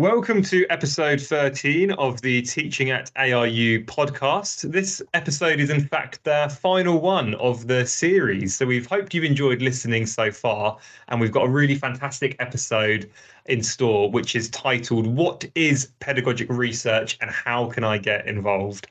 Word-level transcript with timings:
Welcome 0.00 0.40
to 0.44 0.66
episode 0.70 1.20
13 1.20 1.90
of 1.90 2.22
the 2.22 2.40
Teaching 2.40 2.88
at 2.88 3.12
ARU 3.16 3.84
podcast. 3.84 4.72
This 4.72 5.02
episode 5.12 5.60
is, 5.60 5.68
in 5.68 5.86
fact, 5.88 6.24
the 6.24 6.50
final 6.58 7.02
one 7.02 7.34
of 7.34 7.66
the 7.66 7.84
series. 7.84 8.56
So, 8.56 8.64
we've 8.64 8.86
hoped 8.86 9.12
you've 9.12 9.24
enjoyed 9.24 9.60
listening 9.60 10.06
so 10.06 10.32
far, 10.32 10.78
and 11.08 11.20
we've 11.20 11.30
got 11.30 11.44
a 11.44 11.50
really 11.50 11.74
fantastic 11.74 12.34
episode 12.38 13.10
in 13.44 13.62
store, 13.62 14.10
which 14.10 14.34
is 14.34 14.48
titled 14.48 15.06
What 15.06 15.44
is 15.54 15.92
Pedagogic 16.00 16.48
Research 16.48 17.18
and 17.20 17.30
How 17.30 17.66
Can 17.66 17.84
I 17.84 17.98
Get 17.98 18.26
Involved? 18.26 18.86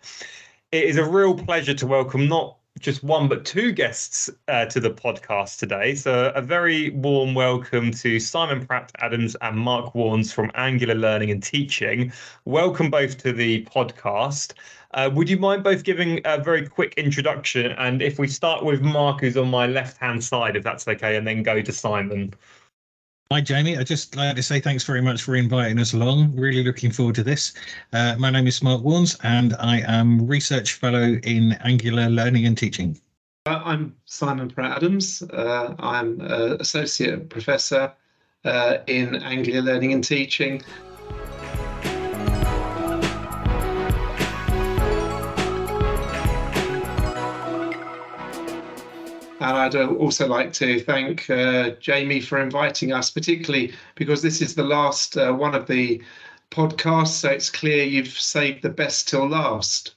It 0.72 0.84
is 0.84 0.98
a 0.98 1.10
real 1.10 1.34
pleasure 1.34 1.74
to 1.74 1.88
welcome 1.88 2.28
not 2.28 2.59
just 2.80 3.04
one 3.04 3.28
but 3.28 3.46
two 3.46 3.72
guests 3.72 4.30
uh, 4.48 4.66
to 4.66 4.80
the 4.80 4.90
podcast 4.90 5.60
today. 5.60 5.94
So, 5.96 6.32
a 6.34 6.42
very 6.42 6.92
warm 6.92 7.36
welcome 7.36 7.92
to 7.92 8.20
Simon 8.20 8.66
Pratt 8.66 8.92
Adams 9.00 9.36
and 9.42 9.58
Mark 9.58 9.94
Warnes 9.94 10.34
from 10.34 10.50
Anglia 10.56 10.96
Learning 10.96 11.30
and 11.30 11.44
Teaching. 11.44 12.12
Welcome 12.46 12.90
both 12.90 13.18
to 13.20 13.34
the 13.34 13.66
podcast. 13.66 14.54
Uh, 14.94 15.10
would 15.14 15.30
you 15.30 15.38
mind 15.38 15.64
both 15.64 15.84
giving 15.84 16.22
a 16.26 16.42
very 16.42 16.68
quick 16.68 16.94
introduction? 16.96 17.74
And 17.74 18.02
if 18.02 18.18
we 18.18 18.28
start 18.28 18.64
with 18.64 18.82
Mark, 18.82 19.22
who's 19.22 19.38
on 19.38 19.50
my 19.50 19.68
left 19.68 19.98
hand 19.98 20.24
side, 20.24 20.56
if 20.56 20.64
that's 20.64 20.88
okay, 20.88 21.18
and 21.18 21.28
then 21.28 21.44
go 21.44 21.62
to 21.62 21.72
Simon. 21.72 22.34
Hi, 23.32 23.42
Jamie. 23.42 23.78
I'd 23.78 23.86
just 23.86 24.16
like 24.16 24.36
to 24.38 24.42
say 24.42 24.60
thanks 24.60 24.84
very 24.84 25.02
much 25.02 25.22
for 25.22 25.36
inviting 25.36 25.78
us 25.78 25.94
along. 25.94 26.36
Really 26.36 26.64
looking 26.64 26.90
forward 26.90 27.14
to 27.14 27.22
this. 27.22 27.54
Uh, 27.94 28.16
my 28.18 28.32
name 28.32 28.48
is 28.48 28.64
Mark 28.64 28.82
Warnes, 28.82 29.20
and 29.22 29.56
I 29.60 29.82
am 29.82 30.26
Research 30.26 30.74
Fellow 30.74 31.20
in 31.22 31.52
Anglia 31.64 32.10
Learning 32.10 32.48
and 32.48 32.58
Teaching. 32.58 33.00
Uh, 33.46 33.62
I'm 33.64 33.96
Simon 34.06 34.50
Pratt 34.50 34.78
Adams. 34.78 35.22
Uh, 35.22 35.76
I'm 35.78 36.20
uh, 36.22 36.56
Associate 36.60 37.30
Professor 37.30 37.94
uh, 38.46 38.78
in 38.88 39.18
Anglia 39.18 39.62
Learning 39.62 39.94
and 39.94 40.04
Teaching 40.04 40.64
And 49.40 49.58
I'd 49.58 49.76
also 49.76 50.28
like 50.28 50.52
to 50.54 50.82
thank 50.82 51.30
uh, 51.30 51.72
Jamie 51.80 52.20
for 52.20 52.42
inviting 52.42 52.92
us, 52.92 53.10
particularly 53.10 53.74
because 53.96 54.22
this 54.22 54.42
is 54.42 54.56
the 54.56 54.64
last 54.64 55.18
uh, 55.18 55.32
one 55.32 55.56
of 55.56 55.66
the 55.66 56.02
podcasts. 56.52 57.20
So 57.20 57.30
it's 57.30 57.50
clear 57.50 57.84
you've 57.84 58.10
saved 58.10 58.62
the 58.62 58.70
best 58.70 59.08
till 59.08 59.28
last. 59.28 59.96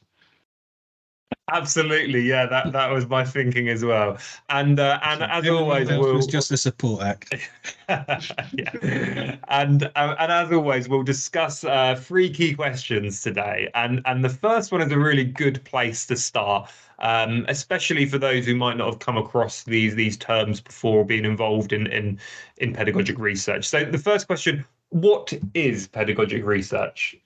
Absolutely, 1.51 2.21
yeah. 2.21 2.47
That 2.47 2.73
that 2.73 2.91
was 2.91 3.09
my 3.09 3.25
thinking 3.25 3.69
as 3.69 3.85
well. 3.85 4.17
And 4.49 4.79
uh, 4.79 5.01
and 5.03 5.25
as 5.25 5.49
always, 5.49 5.89
we'll 5.89 6.15
was 6.15 6.27
just 6.27 6.53
a 6.53 6.57
support 6.57 7.03
act. 7.03 7.35
yeah. 7.89 9.37
And 9.49 9.85
uh, 9.97 10.15
and 10.19 10.33
as 10.33 10.53
always, 10.53 10.89
we'll 10.89 11.03
discuss 11.03 11.65
uh, 11.65 11.97
three 12.01 12.31
key 12.31 12.55
questions 12.55 13.23
today. 13.23 13.69
And 13.75 14.03
and 14.05 14.25
the 14.25 14.29
first 14.29 14.71
one 14.71 14.83
is 14.83 14.93
a 14.93 14.99
really 14.99 15.25
good 15.25 15.63
place 15.65 16.07
to 16.07 16.17
start, 16.17 16.71
um, 17.01 17.45
especially 17.49 18.07
for 18.07 18.19
those 18.19 18.47
who 18.47 18.55
might 18.55 18.77
not 18.77 18.87
have 18.87 19.01
come 19.01 19.17
across 19.17 19.65
these 19.65 19.97
these 19.97 20.17
terms 20.17 20.61
before 20.61 21.05
being 21.05 21.25
involved 21.25 21.73
in 21.73 21.89
in 21.89 22.21
in 22.59 22.73
pedagogic 22.73 23.19
research. 23.19 23.65
So 23.65 23.85
the 23.85 23.99
first 23.99 24.29
question: 24.29 24.65
What 24.91 25.33
is 25.55 25.89
pedagogic 25.89 26.45
research? 26.45 27.17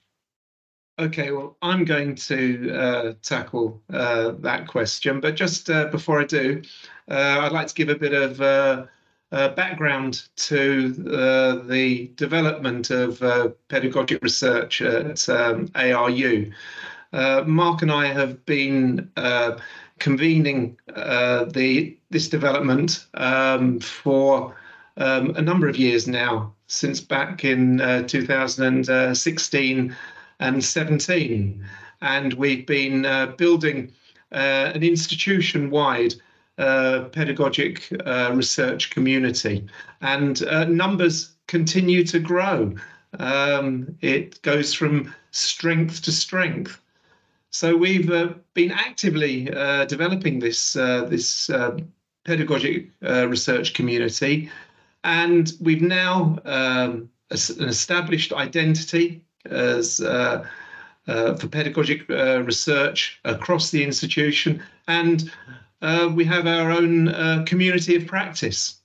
Okay, 0.99 1.29
well, 1.29 1.55
I'm 1.61 1.85
going 1.85 2.15
to 2.15 2.71
uh, 2.75 3.13
tackle 3.21 3.83
uh, 3.93 4.31
that 4.39 4.65
question, 4.65 5.19
but 5.19 5.35
just 5.35 5.69
uh, 5.69 5.85
before 5.89 6.19
I 6.19 6.23
do, 6.23 6.63
uh, 7.07 7.41
I'd 7.41 7.51
like 7.51 7.67
to 7.67 7.75
give 7.75 7.89
a 7.89 7.95
bit 7.95 8.13
of 8.13 8.41
uh, 8.41 8.87
uh, 9.31 9.49
background 9.49 10.23
to 10.37 10.89
the 10.89 12.11
development 12.15 12.89
of 12.89 13.19
pedagogic 13.67 14.23
research 14.23 14.81
at 14.81 15.29
um, 15.29 15.69
ARU. 15.75 16.51
Mark 17.13 17.83
and 17.83 17.91
I 17.91 18.07
have 18.07 18.43
been 18.47 19.11
convening 19.99 20.77
the 20.87 21.95
this 22.09 22.27
development 22.27 23.05
um, 23.13 23.79
for 23.81 24.55
um, 24.97 25.35
a 25.35 25.43
number 25.43 25.67
of 25.67 25.77
years 25.77 26.07
now, 26.07 26.55
since 26.65 27.01
back 27.01 27.45
in 27.45 27.77
2016 28.07 29.95
and 30.39 30.63
17. 30.63 31.63
And 32.01 32.33
we've 32.33 32.65
been 32.65 33.05
uh, 33.05 33.27
building 33.37 33.91
uh, 34.31 34.71
an 34.75 34.83
institution 34.83 35.69
wide 35.69 36.13
uh, 36.57 37.05
pedagogic 37.11 37.91
uh, 38.05 38.31
research 38.33 38.89
community. 38.89 39.67
And 40.01 40.43
uh, 40.43 40.65
numbers 40.65 41.35
continue 41.47 42.03
to 42.05 42.19
grow. 42.19 42.75
Um, 43.19 43.95
it 44.01 44.41
goes 44.41 44.73
from 44.73 45.13
strength 45.31 46.01
to 46.03 46.11
strength. 46.11 46.81
So 47.51 47.75
we've 47.75 48.11
been 48.53 48.71
actively 48.71 49.45
developing 49.87 50.39
this, 50.39 50.73
this 50.73 51.49
pedagogic 52.25 52.91
research 53.01 53.73
community. 53.73 54.51
And 55.03 55.53
we've 55.61 55.81
now 55.81 56.37
um, 56.43 57.09
an 57.31 57.69
established 57.69 58.33
identity 58.33 59.23
as 59.51 59.99
uh, 59.99 60.45
uh, 61.07 61.35
for 61.35 61.47
pedagogic 61.47 62.09
uh, 62.09 62.43
research 62.43 63.19
across 63.25 63.71
the 63.71 63.83
institution, 63.83 64.61
and 64.87 65.31
we 66.15 66.25
have 66.25 66.47
our 66.47 66.71
own 66.71 67.45
community 67.45 67.95
of 67.95 68.05
practice. 68.07 68.81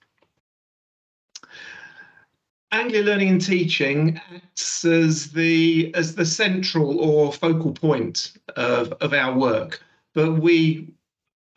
Anglia 2.73 3.03
Learning 3.03 3.29
and 3.29 3.45
Teaching 3.45 4.19
acts 4.35 4.85
as 4.85 5.33
the 5.33 5.93
as 5.95 6.15
the 6.15 6.25
central 6.25 6.99
or 7.01 7.31
focal 7.31 7.73
point 7.73 8.33
of, 8.57 8.93
of 9.01 9.13
our 9.13 9.37
work, 9.37 9.83
but 10.15 10.41
we 10.41 10.95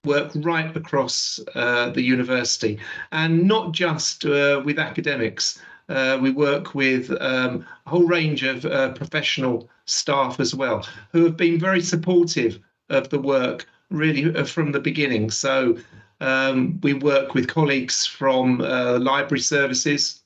work 0.06 0.32
right 0.36 0.76
across 0.76 1.40
uh, 1.56 1.90
the 1.90 2.02
university. 2.02 2.80
And 3.12 3.48
not 3.48 3.72
just 3.72 4.26
uh, 4.26 4.62
with 4.64 4.80
academics, 4.80 5.60
uh, 5.90 6.18
we 6.22 6.32
work 6.32 6.74
with 6.74 7.12
um, 7.22 7.66
a 7.86 7.90
whole 7.90 8.08
range 8.08 8.44
of 8.44 8.66
uh, 8.66 8.92
professional 8.94 9.70
staff 9.86 10.40
as 10.40 10.56
well, 10.56 10.88
who 11.12 11.24
have 11.24 11.38
been 11.38 11.60
very 11.60 11.82
supportive 11.82 12.60
of 12.90 13.10
the 13.10 13.20
work 13.20 13.68
really 13.92 14.36
uh, 14.36 14.46
from 14.46 14.72
the 14.72 14.80
beginning. 14.80 15.30
So 15.30 15.78
um, 16.22 16.80
we 16.82 16.94
work 16.94 17.34
with 17.34 17.48
colleagues 17.48 18.06
from 18.06 18.62
uh, 18.62 19.00
library 19.00 19.42
services. 19.42 20.24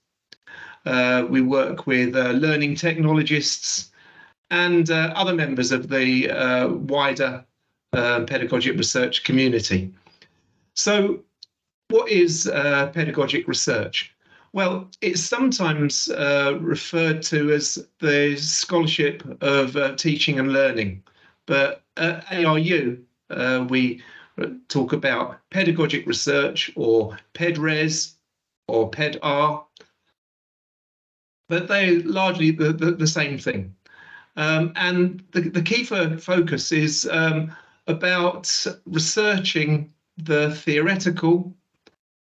Uh, 0.86 1.26
we 1.30 1.42
work 1.42 1.88
with 1.88 2.16
uh, 2.16 2.32
learning 2.32 2.76
technologists 2.76 3.92
and 4.50 4.90
other 4.90 5.34
members 5.34 5.72
of 5.72 5.90
the 5.90 6.28
wider 6.88 7.46
pedagogic 7.92 8.78
research 8.78 9.24
community. 9.24 9.94
So 10.74 11.20
what 11.90 12.10
is 12.10 12.50
pedagogic 12.52 13.48
research? 13.48 14.16
Well, 14.52 14.90
it's 15.02 15.22
sometimes 15.22 16.10
uh, 16.10 16.58
referred 16.60 17.22
to 17.24 17.52
as 17.52 17.88
the 18.00 18.36
scholarship 18.38 19.24
of 19.42 19.76
uh, 19.76 19.96
teaching 19.96 20.40
and 20.40 20.52
learning, 20.52 21.04
but 21.46 21.84
at 21.98 22.26
ARU, 22.32 23.04
uh, 23.30 23.66
we 23.70 24.02
talk 24.70 24.94
about 24.94 25.40
pedagogic 25.52 26.06
research 26.08 26.72
or 26.76 27.18
PedRes 27.34 28.16
or 28.68 28.90
PedR, 28.90 29.64
but 31.48 31.68
they're 31.68 32.00
largely 32.02 32.52
the, 32.52 32.72
the, 32.74 32.92
the 32.92 33.08
same 33.08 33.38
thing. 33.38 33.76
Um, 34.36 34.72
and 34.76 35.24
the, 35.32 35.42
the 35.42 35.62
key 35.62 35.84
for 35.84 36.18
focus 36.18 36.72
is 36.72 37.08
um, 37.12 37.56
about 37.88 38.66
researching 38.86 39.92
the 40.18 40.56
theoretical 40.56 41.54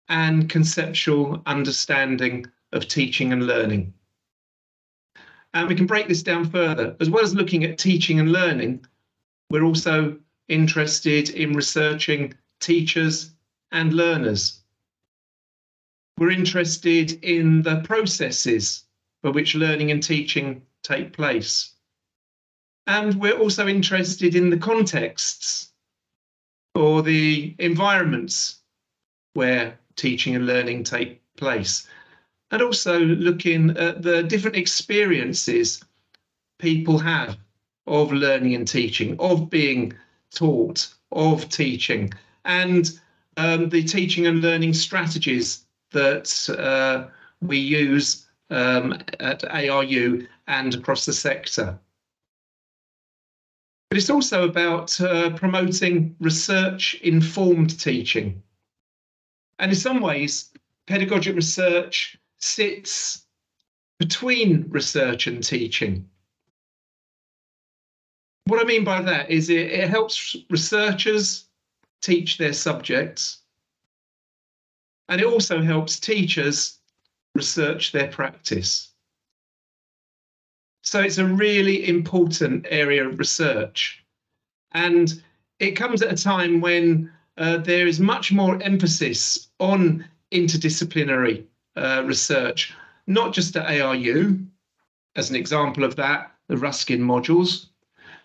and 0.08 0.48
conceptual 0.48 1.42
understanding 1.46 2.46
of 2.72 2.88
teaching 2.88 3.32
and 3.32 3.46
learning. 3.46 3.94
And 5.54 5.68
we 5.68 5.76
can 5.76 5.86
break 5.86 6.08
this 6.08 6.22
down 6.22 6.50
further. 6.50 6.96
As 7.00 7.08
well 7.08 7.22
as 7.22 7.34
looking 7.34 7.64
at 7.64 7.78
teaching 7.78 8.18
and 8.18 8.32
learning, 8.32 8.84
we're 9.50 9.62
also 9.62 10.18
interested 10.48 11.30
in 11.30 11.52
researching 11.52 12.34
teachers 12.60 13.30
and 13.70 13.92
learners. 13.92 14.60
We're 16.18 16.30
interested 16.30 17.12
in 17.24 17.62
the 17.62 17.80
processes 17.84 18.84
by 19.22 19.30
which 19.30 19.54
learning 19.54 19.90
and 19.90 20.02
teaching 20.02 20.62
take 20.82 21.12
place. 21.12 21.74
And 22.86 23.14
we're 23.14 23.38
also 23.38 23.66
interested 23.66 24.34
in 24.34 24.50
the 24.50 24.58
contexts 24.58 25.72
or 26.74 27.02
the 27.02 27.54
environments 27.58 28.60
where 29.32 29.78
teaching 29.96 30.34
and 30.34 30.46
learning 30.46 30.84
take 30.84 31.22
place. 31.36 31.86
And 32.50 32.62
also 32.62 33.00
looking 33.00 33.70
at 33.76 34.02
the 34.02 34.22
different 34.22 34.56
experiences 34.56 35.82
people 36.58 36.98
have 36.98 37.36
of 37.86 38.12
learning 38.12 38.54
and 38.54 38.66
teaching, 38.66 39.16
of 39.18 39.50
being 39.50 39.92
taught, 40.34 40.92
of 41.12 41.48
teaching, 41.48 42.12
and 42.44 42.98
um, 43.36 43.68
the 43.68 43.82
teaching 43.82 44.26
and 44.26 44.40
learning 44.40 44.72
strategies 44.72 45.66
that 45.90 46.48
uh, 46.58 47.08
we 47.40 47.58
use 47.58 48.26
um, 48.50 48.98
at 49.20 49.44
ARU 49.50 50.26
and 50.46 50.74
across 50.74 51.04
the 51.06 51.12
sector. 51.12 51.78
But 53.90 53.98
it's 53.98 54.10
also 54.10 54.48
about 54.48 55.00
uh, 55.00 55.30
promoting 55.30 56.16
research 56.20 56.94
informed 57.02 57.78
teaching. 57.78 58.42
And 59.58 59.70
in 59.70 59.76
some 59.76 60.00
ways, 60.00 60.50
pedagogic 60.86 61.36
research 61.36 62.18
sits 62.38 63.26
between 63.98 64.66
research 64.68 65.26
and 65.26 65.42
teaching. 65.42 66.08
What 68.46 68.60
I 68.60 68.64
mean 68.64 68.84
by 68.84 69.00
that 69.00 69.30
is 69.30 69.48
it, 69.48 69.70
it 69.70 69.88
helps 69.88 70.36
researchers 70.50 71.46
teach 72.02 72.36
their 72.36 72.52
subjects, 72.52 73.38
and 75.08 75.20
it 75.20 75.26
also 75.26 75.62
helps 75.62 75.98
teachers 75.98 76.80
research 77.34 77.92
their 77.92 78.08
practice. 78.08 78.90
So 80.82 81.00
it's 81.00 81.18
a 81.18 81.24
really 81.24 81.88
important 81.88 82.66
area 82.68 83.08
of 83.08 83.18
research. 83.18 84.04
And 84.72 85.22
it 85.58 85.72
comes 85.72 86.02
at 86.02 86.12
a 86.12 86.22
time 86.22 86.60
when 86.60 87.10
uh, 87.36 87.58
there 87.58 87.86
is 87.86 88.00
much 88.00 88.32
more 88.32 88.62
emphasis 88.62 89.48
on 89.58 90.04
interdisciplinary 90.32 91.44
uh, 91.76 92.02
research, 92.04 92.74
not 93.06 93.32
just 93.32 93.56
at 93.56 93.80
ARU, 93.80 94.38
as 95.16 95.30
an 95.30 95.36
example 95.36 95.84
of 95.84 95.96
that, 95.96 96.32
the 96.48 96.56
Ruskin 96.56 97.00
modules, 97.00 97.66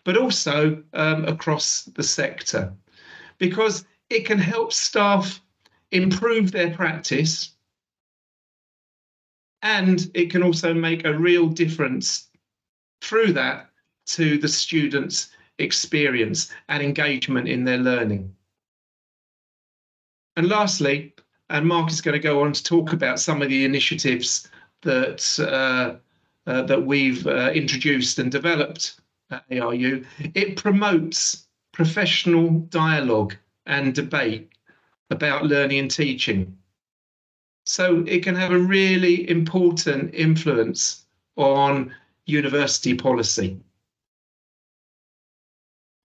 but 0.04 0.18
also 0.18 0.82
um, 0.94 1.26
across 1.26 1.84
the 1.96 2.04
sector, 2.04 2.74
because 3.38 3.86
it 4.10 4.26
can 4.26 4.40
help 4.40 4.74
staff 4.74 5.42
improve 5.92 6.52
their 6.52 6.72
practice 6.72 7.52
and 9.62 10.10
it 10.14 10.30
can 10.30 10.42
also 10.42 10.74
make 10.74 11.06
a 11.06 11.18
real 11.18 11.48
difference 11.48 12.30
through 13.02 13.34
that 13.34 13.70
to 14.06 14.38
the 14.38 14.48
students' 14.48 15.30
experience 15.58 16.52
and 16.70 16.82
engagement 16.82 17.48
in 17.48 17.66
their 17.66 17.78
learning. 17.78 18.34
And 20.40 20.48
lastly, 20.48 21.14
and 21.50 21.68
Mark 21.68 21.92
is 21.92 22.00
going 22.00 22.14
to 22.14 22.28
go 22.28 22.44
on 22.44 22.54
to 22.54 22.64
talk 22.64 22.94
about 22.94 23.20
some 23.20 23.42
of 23.42 23.50
the 23.50 23.66
initiatives 23.66 24.48
that 24.84 25.38
uh, 25.38 25.98
uh, 26.50 26.62
that 26.62 26.86
we've 26.86 27.28
uh, 27.28 27.52
introduced 27.54 28.20
and 28.20 28.32
developed 28.32 29.02
at 29.32 29.44
ARU. 29.52 30.06
It 30.36 30.56
promotes 30.56 31.46
professional 31.74 32.52
dialogue 32.70 33.36
and 33.66 33.94
debate 33.94 34.50
about 35.10 35.44
learning 35.44 35.80
and 35.80 35.92
teaching. 35.92 36.58
So 37.66 38.06
it 38.08 38.24
can 38.24 38.36
have 38.36 38.54
a 38.54 38.60
really 38.60 39.30
important 39.30 40.16
influence 40.16 41.04
on 41.36 41.94
university 42.28 42.94
policy. 42.94 43.60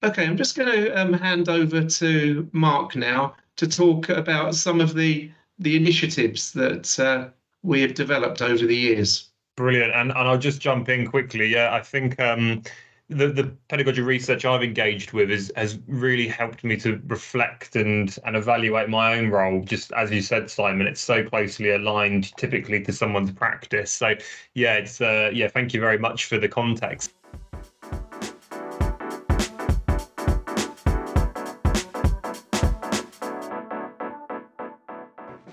Okay, 0.02 0.26
I'm 0.26 0.36
just 0.36 0.56
going 0.56 0.72
to 0.72 1.00
um, 1.00 1.12
hand 1.12 1.48
over 1.48 1.84
to 1.84 2.50
Mark 2.52 2.96
now 2.96 3.36
to 3.56 3.66
talk 3.66 4.08
about 4.08 4.54
some 4.54 4.80
of 4.80 4.94
the 4.94 5.30
the 5.58 5.76
initiatives 5.76 6.52
that 6.52 6.98
uh, 6.98 7.28
we 7.62 7.80
have 7.80 7.94
developed 7.94 8.42
over 8.42 8.66
the 8.66 8.76
years. 8.76 9.30
Brilliant, 9.56 9.94
and 9.94 10.10
and 10.10 10.28
I'll 10.28 10.38
just 10.38 10.60
jump 10.60 10.88
in 10.88 11.06
quickly. 11.06 11.46
Yeah, 11.46 11.72
I 11.72 11.80
think 11.80 12.18
um, 12.20 12.62
the 13.08 13.28
the 13.28 13.44
pedagogy 13.68 14.02
research 14.02 14.44
I've 14.44 14.62
engaged 14.62 15.12
with 15.12 15.30
is 15.30 15.52
has 15.56 15.78
really 15.86 16.26
helped 16.26 16.64
me 16.64 16.76
to 16.78 17.00
reflect 17.06 17.76
and 17.76 18.16
and 18.24 18.34
evaluate 18.34 18.88
my 18.88 19.16
own 19.16 19.30
role. 19.30 19.62
Just 19.62 19.92
as 19.92 20.10
you 20.10 20.22
said, 20.22 20.50
Simon, 20.50 20.86
it's 20.86 21.00
so 21.00 21.22
closely 21.22 21.70
aligned 21.70 22.36
typically 22.36 22.82
to 22.82 22.92
someone's 22.92 23.30
practice. 23.30 23.92
So 23.92 24.14
yeah, 24.54 24.74
it's 24.74 25.00
uh, 25.00 25.30
yeah. 25.32 25.48
Thank 25.48 25.72
you 25.74 25.80
very 25.80 25.98
much 25.98 26.24
for 26.24 26.38
the 26.38 26.48
context. 26.48 27.12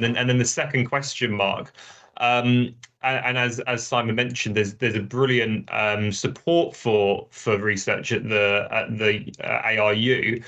Then, 0.04 0.18
and 0.18 0.30
then 0.30 0.38
the 0.38 0.46
second 0.46 0.86
question 0.86 1.32
mark 1.32 1.74
um, 2.22 2.76
and, 3.04 3.26
and, 3.26 3.38
as 3.38 3.60
as 3.62 3.86
Simon 3.86 4.16
mentioned, 4.16 4.56
there's 4.56 4.76
there's 4.76 4.96
a 4.96 5.02
brilliant 5.02 5.68
um, 5.74 6.12
support 6.12 6.76
for 6.76 7.28
for 7.32 7.58
research 7.58 8.12
at 8.12 8.30
the 8.30 8.68
at 8.72 8.98
the 8.98 9.34
uh, 9.44 9.82
ARU. 9.82 10.42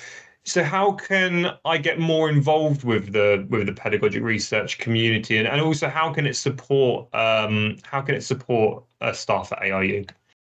So 0.46 0.64
how 0.64 0.92
can 0.92 1.52
I 1.66 1.78
get 1.78 2.00
more 2.00 2.30
involved 2.30 2.84
with 2.84 3.12
the 3.12 3.48
with 3.50 3.66
the 3.66 3.74
pedagogic 3.74 4.22
research 4.22 4.78
community, 4.78 5.38
and, 5.38 5.48
and 5.48 5.62
also 5.62 5.90
how 5.90 6.14
can 6.14 6.28
it 6.28 6.36
support 6.36 7.14
um, 7.16 7.78
how 7.84 8.02
can 8.02 8.14
it 8.14 8.24
support 8.24 8.84
uh, 9.02 9.14
staff 9.14 9.52
at 9.52 9.60
ARU? 9.60 10.06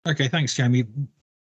Okay, 0.09 0.29
thanks, 0.29 0.55
Jamie. 0.55 0.87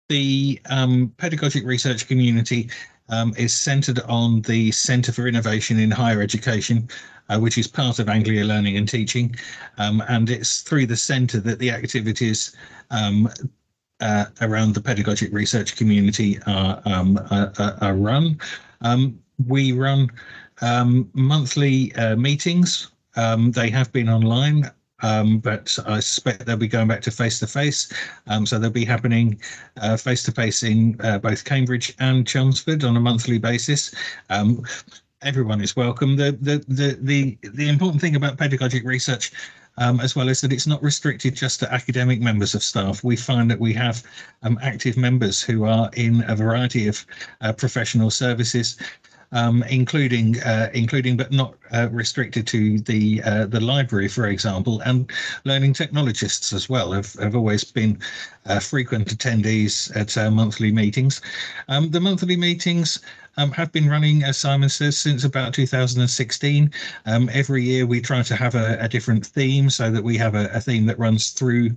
The 0.09 0.59
um, 0.69 1.13
pedagogic 1.18 1.65
research 1.65 2.07
community 2.07 2.71
um, 3.09 3.33
is 3.38 3.54
centred 3.54 4.00
on 4.01 4.42
the 4.42 4.71
Centre 4.71 5.12
for 5.12 5.27
Innovation 5.27 5.80
in 5.80 5.92
Higher 5.92 6.21
Education, 6.21 6.88
uh, 7.30 7.39
which 7.39 7.57
is 7.57 7.68
part 7.68 8.00
of 8.00 8.09
Anglia 8.09 8.44
Learning 8.44 8.77
and 8.77 8.88
Teaching. 8.88 9.36
Um, 9.77 10.04
and 10.07 10.30
it's 10.30 10.62
through 10.62 10.88
the 10.88 10.95
centre 10.95 11.39
that 11.42 11.59
the 11.59 11.71
activities 11.71 12.56
um, 12.92 13.30
uh, 14.00 14.25
around 14.42 14.74
the 14.74 14.81
pedagogic 14.81 15.33
research 15.33 15.75
community 15.75 16.39
are, 16.45 16.81
um, 16.86 17.18
are, 17.31 17.51
are 17.81 17.95
run. 17.95 18.39
Um, 18.81 19.19
we 19.48 19.71
run 19.71 20.09
um, 20.62 21.09
monthly 21.13 21.94
uh, 21.95 22.15
meetings. 22.15 22.92
they 23.15 23.69
have 23.69 23.92
been 23.92 24.09
online 24.09 24.71
um, 25.01 25.39
but 25.39 25.77
I 25.85 25.99
suspect 25.99 26.45
they'll 26.45 26.57
be 26.57 26.67
going 26.67 26.88
back 26.88 27.01
to 27.01 27.11
face 27.11 27.39
to 27.39 27.47
face. 27.47 27.91
So 28.45 28.57
they'll 28.57 28.69
be 28.69 28.85
happening 28.85 29.39
face 29.97 30.23
to 30.23 30.31
face 30.31 30.63
in 30.63 30.99
uh, 31.01 31.19
both 31.19 31.44
Cambridge 31.44 31.94
and 31.99 32.27
Chelmsford 32.27 32.83
on 32.83 32.97
a 32.97 32.99
monthly 32.99 33.38
basis. 33.38 33.94
Um, 34.29 34.63
everyone 35.21 35.61
is 35.61 35.75
welcome. 35.75 36.15
The 36.15 36.38
the 36.41 36.63
the 36.67 36.97
the, 37.01 37.38
the 37.49 37.69
important 37.69 38.01
thing 38.01 38.15
about 38.15 38.38
pedagogic 38.38 38.83
research. 38.83 39.31
Um, 39.79 39.99
as 39.99 40.15
well 40.15 40.27
as 40.27 40.41
that 40.41 40.51
it's 40.51 40.65
not 40.65 40.81
restricted 40.81 41.35
just 41.35 41.59
to 41.59 41.71
academic 41.71 42.19
members 42.19 42.55
of 42.55 42.63
staff. 42.63 43.03
We 43.03 43.15
find 43.15 43.51
that 43.51 43.59
we 43.59 43.73
have 43.73 44.01
um, 44.41 44.57
active 44.59 44.97
members 44.97 45.39
who 45.39 45.65
are 45.65 45.91
in 45.94 46.23
a 46.27 46.35
variety 46.35 46.88
of 46.88 47.05
uh, 47.41 47.53
professional 47.53 48.09
services 48.09 48.75
um, 49.31 49.63
including 49.63 50.39
uh, 50.41 50.69
including 50.73 51.17
but 51.17 51.31
not 51.31 51.55
uh, 51.71 51.89
restricted 51.91 52.47
to 52.47 52.79
the 52.79 53.21
uh, 53.23 53.45
the 53.45 53.59
library, 53.59 54.07
for 54.07 54.27
example, 54.27 54.81
and 54.81 55.11
learning 55.43 55.73
technologists 55.73 56.53
as 56.53 56.69
well 56.69 56.91
have, 56.91 57.13
have 57.13 57.35
always 57.35 57.63
been 57.63 57.99
uh, 58.45 58.59
frequent 58.59 59.07
attendees 59.09 59.95
at 59.95 60.17
our 60.17 60.31
monthly 60.31 60.71
meetings. 60.71 61.21
Um, 61.67 61.91
the 61.91 61.99
monthly 61.99 62.37
meetings 62.37 62.99
um, 63.37 63.51
have 63.51 63.71
been 63.71 63.89
running, 63.89 64.23
as 64.23 64.37
Simon 64.37 64.69
says, 64.69 64.97
since 64.97 65.23
about 65.23 65.53
2016. 65.53 66.71
Um, 67.05 67.29
every 67.31 67.63
year 67.63 67.85
we 67.85 68.01
try 68.01 68.23
to 68.23 68.35
have 68.35 68.55
a, 68.55 68.77
a, 68.79 68.89
different 68.89 69.25
theme 69.25 69.69
so 69.69 69.91
that 69.91 70.03
we 70.03 70.17
have 70.17 70.33
a, 70.33 70.49
a 70.53 70.59
theme 70.59 70.87
that 70.87 70.97
runs 70.97 71.29
through 71.29 71.75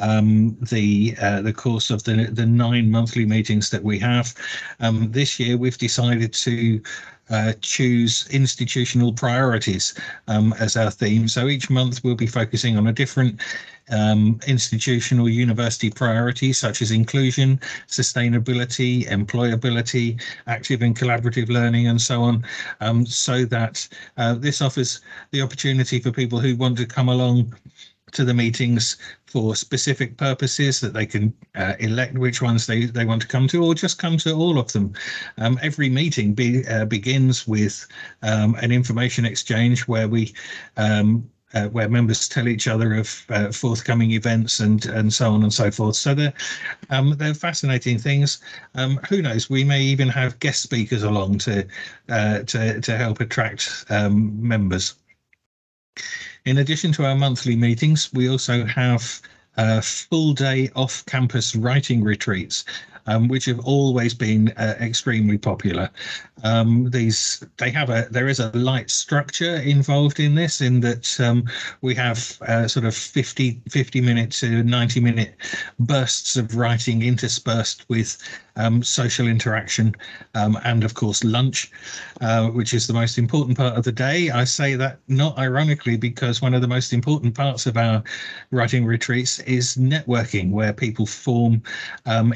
um, 0.00 0.56
the 0.60 1.14
uh, 1.20 1.42
the 1.42 1.52
course 1.52 1.90
of 1.90 2.02
the 2.04 2.28
the 2.32 2.46
nine 2.46 2.90
monthly 2.90 3.26
meetings 3.26 3.70
that 3.70 3.82
we 3.82 3.98
have. 3.98 4.34
Um, 4.80 5.10
this 5.12 5.38
year 5.38 5.56
we've 5.56 5.78
decided 5.78 6.32
to 6.32 6.82
uh, 7.30 7.52
choose 7.60 8.28
institutional 8.30 9.12
priorities 9.12 9.94
um, 10.26 10.52
as 10.58 10.76
our 10.76 10.90
theme. 10.90 11.28
So 11.28 11.46
each 11.48 11.70
month 11.70 12.02
we'll 12.02 12.16
be 12.16 12.26
focusing 12.26 12.76
on 12.76 12.88
a 12.88 12.92
different 12.92 13.40
um, 13.90 14.40
institutional 14.46 15.28
university 15.28 15.90
priority, 15.90 16.52
such 16.52 16.82
as 16.82 16.90
inclusion, 16.90 17.60
sustainability, 17.88 19.06
employability, 19.08 20.20
active 20.46 20.82
and 20.82 20.96
collaborative 20.96 21.48
learning, 21.48 21.88
and 21.88 22.00
so 22.00 22.22
on, 22.22 22.44
um, 22.80 23.06
so 23.06 23.44
that 23.44 23.88
uh, 24.16 24.34
this 24.34 24.62
offers 24.62 25.00
the 25.30 25.42
opportunity 25.42 26.00
for 26.00 26.10
people 26.10 26.38
who 26.38 26.56
want 26.56 26.78
to 26.78 26.86
come 26.86 27.08
along 27.08 27.54
to 28.12 28.24
the 28.24 28.34
meetings 28.34 28.96
for 29.26 29.54
specific 29.54 30.16
purposes 30.16 30.80
that 30.80 30.92
they 30.92 31.06
can 31.06 31.32
uh, 31.54 31.74
elect 31.78 32.18
which 32.18 32.42
ones 32.42 32.66
they, 32.66 32.86
they 32.86 33.04
want 33.04 33.22
to 33.22 33.28
come 33.28 33.46
to 33.48 33.64
or 33.64 33.74
just 33.74 33.98
come 33.98 34.16
to 34.18 34.32
all 34.32 34.58
of 34.58 34.72
them. 34.72 34.92
Um, 35.38 35.58
every 35.62 35.88
meeting 35.88 36.34
be, 36.34 36.66
uh, 36.66 36.84
begins 36.84 37.46
with 37.46 37.86
um, 38.22 38.54
an 38.56 38.72
information 38.72 39.24
exchange 39.24 39.86
where 39.86 40.08
we 40.08 40.34
um, 40.76 41.28
uh, 41.54 41.66
where 41.68 41.88
members 41.88 42.28
tell 42.28 42.48
each 42.48 42.68
other 42.68 42.94
of 42.94 43.24
uh, 43.30 43.50
forthcoming 43.50 44.12
events 44.12 44.60
and 44.60 44.86
and 44.86 45.12
so 45.12 45.32
on 45.32 45.42
and 45.42 45.52
so 45.52 45.70
forth. 45.70 45.96
So 45.96 46.14
they're 46.14 46.32
um, 46.90 47.16
they're 47.16 47.34
fascinating 47.34 47.98
things. 47.98 48.40
Um, 48.74 49.00
who 49.08 49.22
knows? 49.22 49.50
We 49.50 49.64
may 49.64 49.82
even 49.82 50.08
have 50.08 50.38
guest 50.38 50.62
speakers 50.62 51.02
along 51.02 51.38
to 51.38 51.66
uh, 52.08 52.42
to 52.44 52.80
to 52.80 52.96
help 52.96 53.20
attract 53.20 53.84
um, 53.90 54.40
members. 54.40 54.94
In 56.44 56.58
addition 56.58 56.92
to 56.92 57.04
our 57.04 57.16
monthly 57.16 57.56
meetings, 57.56 58.10
we 58.12 58.28
also 58.28 58.64
have 58.64 59.20
uh, 59.56 59.80
full 59.80 60.32
day 60.32 60.70
off 60.76 61.04
campus 61.06 61.56
writing 61.56 62.02
retreats. 62.02 62.64
Um, 63.06 63.28
which 63.28 63.44
have 63.46 63.60
always 63.60 64.14
been 64.14 64.52
uh, 64.56 64.76
extremely 64.80 65.38
popular. 65.38 65.90
Um, 66.42 66.88
these 66.90 67.44
they 67.58 67.70
have 67.70 67.90
a 67.90 68.06
there 68.10 68.28
is 68.28 68.40
a 68.40 68.50
light 68.50 68.90
structure 68.90 69.56
involved 69.56 70.20
in 70.20 70.34
this 70.34 70.60
in 70.60 70.80
that 70.80 71.20
um, 71.20 71.44
we 71.82 71.94
have 71.94 72.38
uh, 72.42 72.66
sort 72.66 72.86
of 72.86 72.94
50 72.94 73.60
50 73.68 74.00
minute 74.00 74.30
to 74.32 74.62
90 74.62 75.00
minute 75.00 75.34
bursts 75.78 76.36
of 76.36 76.56
writing 76.56 77.02
interspersed 77.02 77.84
with 77.88 78.16
um, 78.56 78.82
social 78.82 79.26
interaction 79.26 79.94
um, 80.34 80.58
and 80.64 80.82
of 80.82 80.94
course 80.94 81.22
lunch 81.24 81.70
uh, 82.20 82.48
which 82.48 82.72
is 82.72 82.86
the 82.86 82.92
most 82.92 83.18
important 83.18 83.56
part 83.56 83.76
of 83.76 83.84
the 83.84 83.92
day 83.92 84.30
I 84.30 84.44
say 84.44 84.76
that 84.76 84.98
not 85.08 85.38
ironically 85.38 85.96
because 85.96 86.40
one 86.40 86.54
of 86.54 86.62
the 86.62 86.68
most 86.68 86.92
important 86.92 87.34
parts 87.34 87.66
of 87.66 87.76
our 87.76 88.02
writing 88.50 88.84
retreats 88.86 89.40
is 89.40 89.76
networking 89.76 90.50
where 90.50 90.72
people 90.72 91.06
form 91.06 91.62
um, 92.06 92.32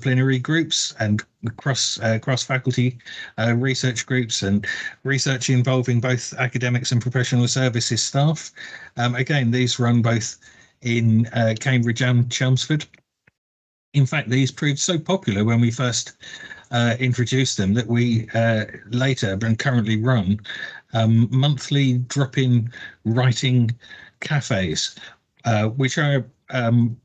interdisciplinary 0.00 0.42
groups 0.42 0.94
and 0.98 1.22
cross 1.56 1.98
uh, 2.00 2.18
cross 2.18 2.42
faculty 2.42 2.98
uh, 3.38 3.54
research 3.54 4.06
groups 4.06 4.42
and 4.42 4.66
research 5.04 5.50
involving 5.50 6.00
both 6.00 6.34
academics 6.34 6.92
and 6.92 7.00
professional 7.02 7.48
services 7.48 8.02
staff. 8.02 8.50
Um, 8.96 9.14
again, 9.14 9.50
these 9.50 9.78
run 9.78 10.02
both 10.02 10.38
in 10.82 11.26
uh, 11.28 11.54
Cambridge 11.58 12.02
and 12.02 12.30
Chelmsford. 12.30 12.86
In 13.92 14.06
fact, 14.06 14.28
these 14.28 14.50
proved 14.50 14.78
so 14.78 14.98
popular 14.98 15.44
when 15.44 15.60
we 15.60 15.70
first 15.70 16.12
uh, 16.70 16.94
introduced 17.00 17.56
them 17.56 17.74
that 17.74 17.86
we 17.86 18.28
uh, 18.34 18.64
later 18.90 19.36
and 19.42 19.58
currently 19.58 20.00
run 20.00 20.38
um, 20.92 21.28
monthly 21.30 21.98
drop-in 21.98 22.70
writing 23.04 23.70
cafes, 24.20 24.94
uh, 25.44 25.64
which 25.68 25.98
are 25.98 26.24
um, 26.50 26.96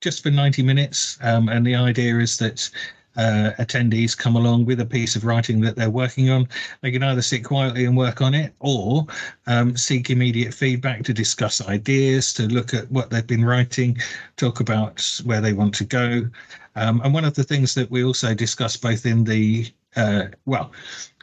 just 0.00 0.22
for 0.22 0.30
90 0.30 0.62
minutes. 0.62 1.18
Um, 1.22 1.48
and 1.48 1.66
the 1.66 1.74
idea 1.74 2.18
is 2.18 2.38
that 2.38 2.70
uh, 3.16 3.50
attendees 3.58 4.16
come 4.16 4.36
along 4.36 4.64
with 4.64 4.80
a 4.80 4.86
piece 4.86 5.16
of 5.16 5.24
writing 5.24 5.60
that 5.60 5.74
they're 5.74 5.90
working 5.90 6.30
on. 6.30 6.48
They 6.82 6.92
can 6.92 7.02
either 7.02 7.20
sit 7.20 7.44
quietly 7.44 7.84
and 7.84 7.96
work 7.96 8.22
on 8.22 8.32
it 8.32 8.54
or 8.60 9.06
um, 9.48 9.76
seek 9.76 10.10
immediate 10.10 10.54
feedback 10.54 11.02
to 11.04 11.12
discuss 11.12 11.66
ideas, 11.66 12.32
to 12.34 12.44
look 12.44 12.72
at 12.74 12.90
what 12.92 13.10
they've 13.10 13.26
been 13.26 13.44
writing, 13.44 13.98
talk 14.36 14.60
about 14.60 15.04
where 15.24 15.40
they 15.40 15.52
want 15.52 15.74
to 15.74 15.84
go. 15.84 16.28
Um, 16.76 17.00
and 17.02 17.12
one 17.12 17.24
of 17.24 17.34
the 17.34 17.42
things 17.42 17.74
that 17.74 17.90
we 17.90 18.04
also 18.04 18.34
discuss 18.34 18.76
both 18.76 19.04
in 19.04 19.24
the 19.24 19.66
uh, 19.96 20.26
well, 20.46 20.70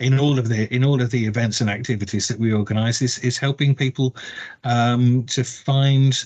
in 0.02 0.20
all 0.20 0.38
of 0.38 0.50
the 0.50 0.74
in 0.74 0.84
all 0.84 1.02
of 1.02 1.12
the 1.12 1.26
events 1.26 1.62
and 1.62 1.70
activities 1.70 2.28
that 2.28 2.38
we 2.38 2.52
organise 2.52 3.02
is 3.02 3.20
is 3.20 3.38
helping 3.38 3.74
people 3.74 4.16
um, 4.66 5.24
to 5.28 5.44
find 5.46 6.26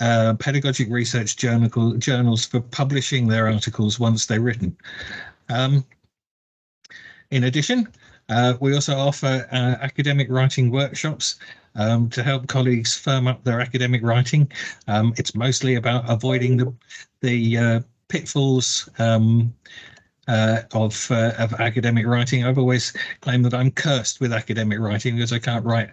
uh, 0.00 0.34
pedagogic 0.38 0.90
research 0.90 1.36
journal, 1.36 1.94
journals 1.98 2.44
for 2.44 2.60
publishing 2.60 3.28
their 3.28 3.48
articles 3.48 3.98
once 3.98 4.26
they're 4.26 4.40
written. 4.40 4.76
Um, 5.48 5.84
in 7.30 7.44
addition, 7.44 7.88
uh, 8.28 8.54
we 8.60 8.74
also 8.74 8.96
offer 8.96 9.46
uh, 9.52 9.76
academic 9.80 10.28
writing 10.30 10.70
workshops 10.70 11.36
um, 11.74 12.08
to 12.10 12.22
help 12.22 12.46
colleagues 12.46 12.96
firm 12.96 13.26
up 13.26 13.42
their 13.44 13.60
academic 13.60 14.02
writing. 14.02 14.50
Um, 14.88 15.14
it's 15.16 15.34
mostly 15.34 15.76
about 15.76 16.08
avoiding 16.08 16.56
the, 16.56 16.74
the 17.20 17.58
uh, 17.58 17.80
pitfalls 18.08 18.88
um, 18.98 19.54
uh, 20.28 20.62
of 20.72 21.10
uh, 21.10 21.32
of 21.38 21.52
academic 21.54 22.06
writing. 22.06 22.44
I've 22.44 22.58
always 22.58 22.92
claimed 23.20 23.44
that 23.44 23.54
I'm 23.54 23.70
cursed 23.70 24.20
with 24.20 24.32
academic 24.32 24.78
writing 24.78 25.16
because 25.16 25.32
I 25.32 25.38
can't 25.38 25.64
write 25.64 25.90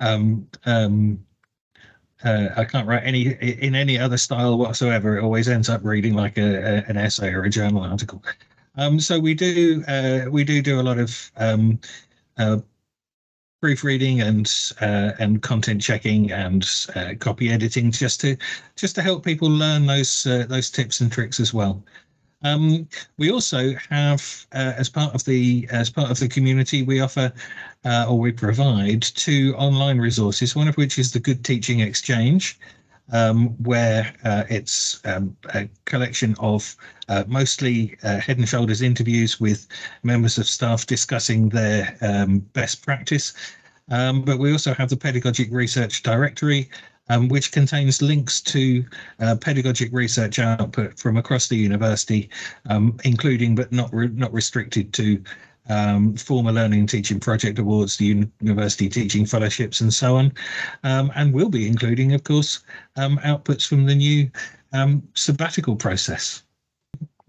um, 0.00 0.46
um, 0.66 1.18
uh, 2.24 2.48
I 2.56 2.64
can't 2.64 2.86
write 2.86 3.04
any 3.04 3.32
in 3.40 3.74
any 3.74 3.98
other 3.98 4.16
style 4.16 4.58
whatsoever. 4.58 5.18
It 5.18 5.22
always 5.22 5.48
ends 5.48 5.68
up 5.68 5.84
reading 5.84 6.14
like 6.14 6.38
a, 6.38 6.56
a 6.56 6.84
an 6.88 6.96
essay 6.96 7.32
or 7.32 7.44
a 7.44 7.50
journal 7.50 7.82
article. 7.82 8.22
Um, 8.76 9.00
so 9.00 9.18
we 9.18 9.34
do 9.34 9.84
uh, 9.86 10.26
we 10.30 10.44
do 10.44 10.62
do 10.62 10.80
a 10.80 10.82
lot 10.82 10.98
of 10.98 11.30
um, 11.36 11.78
uh, 12.38 12.58
and 13.62 14.52
uh, 14.80 15.12
and 15.20 15.40
content 15.42 15.80
checking 15.80 16.32
and 16.32 16.68
uh, 16.96 17.14
copy 17.20 17.50
editing 17.50 17.92
just 17.92 18.20
to 18.20 18.36
just 18.76 18.94
to 18.96 19.02
help 19.02 19.24
people 19.24 19.48
learn 19.48 19.86
those 19.86 20.26
uh, 20.26 20.44
those 20.48 20.70
tips 20.70 21.00
and 21.00 21.12
tricks 21.12 21.38
as 21.38 21.54
well. 21.54 21.82
Um, 22.42 22.88
we 23.18 23.30
also 23.30 23.74
have, 23.88 24.46
uh, 24.52 24.72
as 24.76 24.88
part 24.88 25.14
of 25.14 25.24
the 25.24 25.68
as 25.70 25.90
part 25.90 26.10
of 26.10 26.18
the 26.18 26.28
community, 26.28 26.82
we 26.82 27.00
offer 27.00 27.32
uh, 27.84 28.06
or 28.08 28.18
we 28.18 28.32
provide 28.32 29.02
two 29.02 29.54
online 29.56 29.98
resources. 29.98 30.56
One 30.56 30.68
of 30.68 30.76
which 30.76 30.98
is 30.98 31.12
the 31.12 31.20
Good 31.20 31.44
Teaching 31.44 31.80
Exchange, 31.80 32.58
um, 33.12 33.50
where 33.62 34.12
uh, 34.24 34.44
it's 34.48 35.00
um, 35.04 35.36
a 35.54 35.68
collection 35.84 36.34
of 36.40 36.76
uh, 37.08 37.24
mostly 37.26 37.96
uh, 38.02 38.18
head 38.18 38.38
and 38.38 38.48
shoulders 38.48 38.82
interviews 38.82 39.38
with 39.40 39.68
members 40.02 40.38
of 40.38 40.46
staff 40.46 40.86
discussing 40.86 41.48
their 41.48 41.96
um, 42.00 42.40
best 42.54 42.84
practice. 42.84 43.34
Um, 43.90 44.22
but 44.22 44.38
we 44.38 44.52
also 44.52 44.74
have 44.74 44.88
the 44.88 44.96
Pedagogic 44.96 45.50
Research 45.50 46.02
Directory, 46.02 46.70
um, 47.12 47.28
which 47.28 47.52
contains 47.52 48.00
links 48.00 48.40
to 48.40 48.84
uh, 49.20 49.36
pedagogic 49.36 49.92
research 49.92 50.38
output 50.38 50.98
from 50.98 51.18
across 51.18 51.48
the 51.48 51.56
university, 51.56 52.30
um, 52.70 52.96
including 53.04 53.54
but 53.54 53.70
not 53.70 53.92
re 53.92 54.08
not 54.08 54.32
restricted 54.32 54.94
to 54.94 55.22
um, 55.68 56.16
former 56.16 56.52
learning 56.52 56.86
teaching 56.86 57.20
project 57.20 57.58
awards, 57.58 57.96
the 57.96 58.26
university 58.40 58.88
teaching 58.88 59.26
fellowships, 59.26 59.80
and 59.82 59.92
so 59.92 60.16
on. 60.16 60.32
Um, 60.84 61.12
and 61.14 61.32
we'll 61.34 61.50
be 61.50 61.68
including, 61.68 62.14
of 62.14 62.24
course, 62.24 62.60
um, 62.96 63.18
outputs 63.18 63.66
from 63.68 63.84
the 63.84 63.94
new 63.94 64.30
um, 64.72 65.06
sabbatical 65.14 65.76
process. 65.76 66.42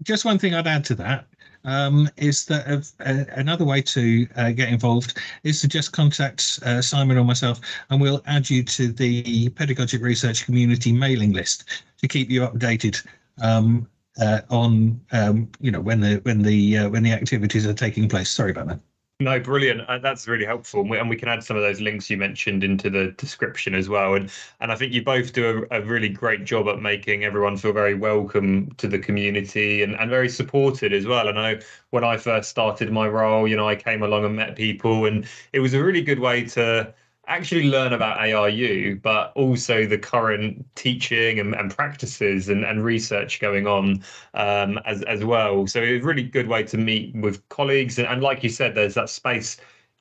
Just 0.02 0.24
one 0.24 0.38
thing 0.38 0.54
I'd 0.54 0.66
add 0.66 0.84
to 0.86 0.94
that 0.96 1.26
um, 1.64 2.08
is 2.16 2.44
that 2.46 2.66
uh, 3.00 3.24
another 3.36 3.64
way 3.64 3.80
to 3.82 4.26
uh, 4.36 4.50
get 4.50 4.68
involved 4.68 5.18
is 5.42 5.60
to 5.60 5.68
just 5.68 5.92
contact 5.92 6.60
uh, 6.64 6.82
Simon 6.82 7.18
or 7.18 7.24
myself, 7.24 7.60
and 7.90 8.00
we'll 8.00 8.22
add 8.26 8.48
you 8.48 8.62
to 8.64 8.92
the 8.92 9.48
pedagogic 9.50 10.02
research 10.02 10.44
community 10.44 10.92
mailing 10.92 11.32
list 11.32 11.64
to 11.98 12.08
keep 12.08 12.30
you 12.30 12.42
updated 12.42 13.04
um, 13.42 13.88
uh, 14.20 14.40
on 14.50 15.00
um, 15.12 15.50
you 15.60 15.70
know 15.70 15.80
when 15.80 16.00
the 16.00 16.16
when 16.22 16.42
the 16.42 16.78
uh, 16.78 16.88
when 16.88 17.02
the 17.02 17.12
activities 17.12 17.66
are 17.66 17.74
taking 17.74 18.08
place. 18.08 18.30
Sorry 18.30 18.50
about 18.50 18.68
that. 18.68 18.80
No, 19.20 19.38
brilliant. 19.38 19.82
Uh, 19.82 19.98
that's 19.98 20.26
really 20.26 20.44
helpful, 20.44 20.80
and 20.80 20.90
we, 20.90 20.98
and 20.98 21.08
we, 21.08 21.14
can 21.14 21.28
add 21.28 21.44
some 21.44 21.56
of 21.56 21.62
those 21.62 21.80
links 21.80 22.10
you 22.10 22.16
mentioned 22.16 22.64
into 22.64 22.90
the 22.90 23.12
description 23.12 23.72
as 23.72 23.88
well. 23.88 24.14
And 24.14 24.28
and 24.60 24.72
I 24.72 24.74
think 24.74 24.92
you 24.92 25.04
both 25.04 25.32
do 25.32 25.64
a, 25.70 25.78
a, 25.78 25.82
really 25.84 26.08
great 26.08 26.44
job 26.44 26.66
at 26.66 26.80
making 26.80 27.22
everyone 27.22 27.56
feel 27.56 27.72
very 27.72 27.94
welcome 27.94 28.72
to 28.72 28.88
the 28.88 28.98
community 28.98 29.84
and, 29.84 29.94
and 29.94 30.10
very 30.10 30.28
supported 30.28 30.92
as 30.92 31.06
well. 31.06 31.28
I 31.28 31.32
know 31.32 31.60
when 31.90 32.02
I 32.02 32.16
first 32.16 32.50
started 32.50 32.90
my 32.90 33.06
role, 33.06 33.46
you 33.46 33.56
know, 33.56 33.68
I 33.68 33.76
came 33.76 34.02
along 34.02 34.24
and 34.24 34.34
met 34.34 34.56
people, 34.56 35.06
and 35.06 35.28
it 35.52 35.60
was 35.60 35.74
a 35.74 35.84
really 35.84 36.02
good 36.02 36.18
way 36.18 36.44
to 36.46 36.92
actually 37.26 37.68
learn 37.68 37.92
about 37.92 38.18
ARU, 38.18 39.00
but 39.02 39.32
also 39.34 39.86
the 39.86 39.98
current 39.98 40.64
teaching 40.74 41.40
and, 41.40 41.54
and 41.54 41.74
practices 41.74 42.48
and, 42.48 42.64
and 42.64 42.84
research 42.84 43.40
going 43.40 43.66
on 43.66 44.02
um, 44.34 44.78
as, 44.84 45.02
as 45.02 45.24
well. 45.24 45.66
So 45.66 45.80
it's 45.80 46.02
a 46.02 46.06
really 46.06 46.22
good 46.22 46.48
way 46.48 46.62
to 46.64 46.78
meet 46.78 47.14
with 47.14 47.46
colleagues. 47.48 47.98
And, 47.98 48.08
and 48.08 48.22
like 48.22 48.42
you 48.42 48.50
said, 48.50 48.74
there's 48.74 48.94
that 48.94 49.10
space 49.10 49.56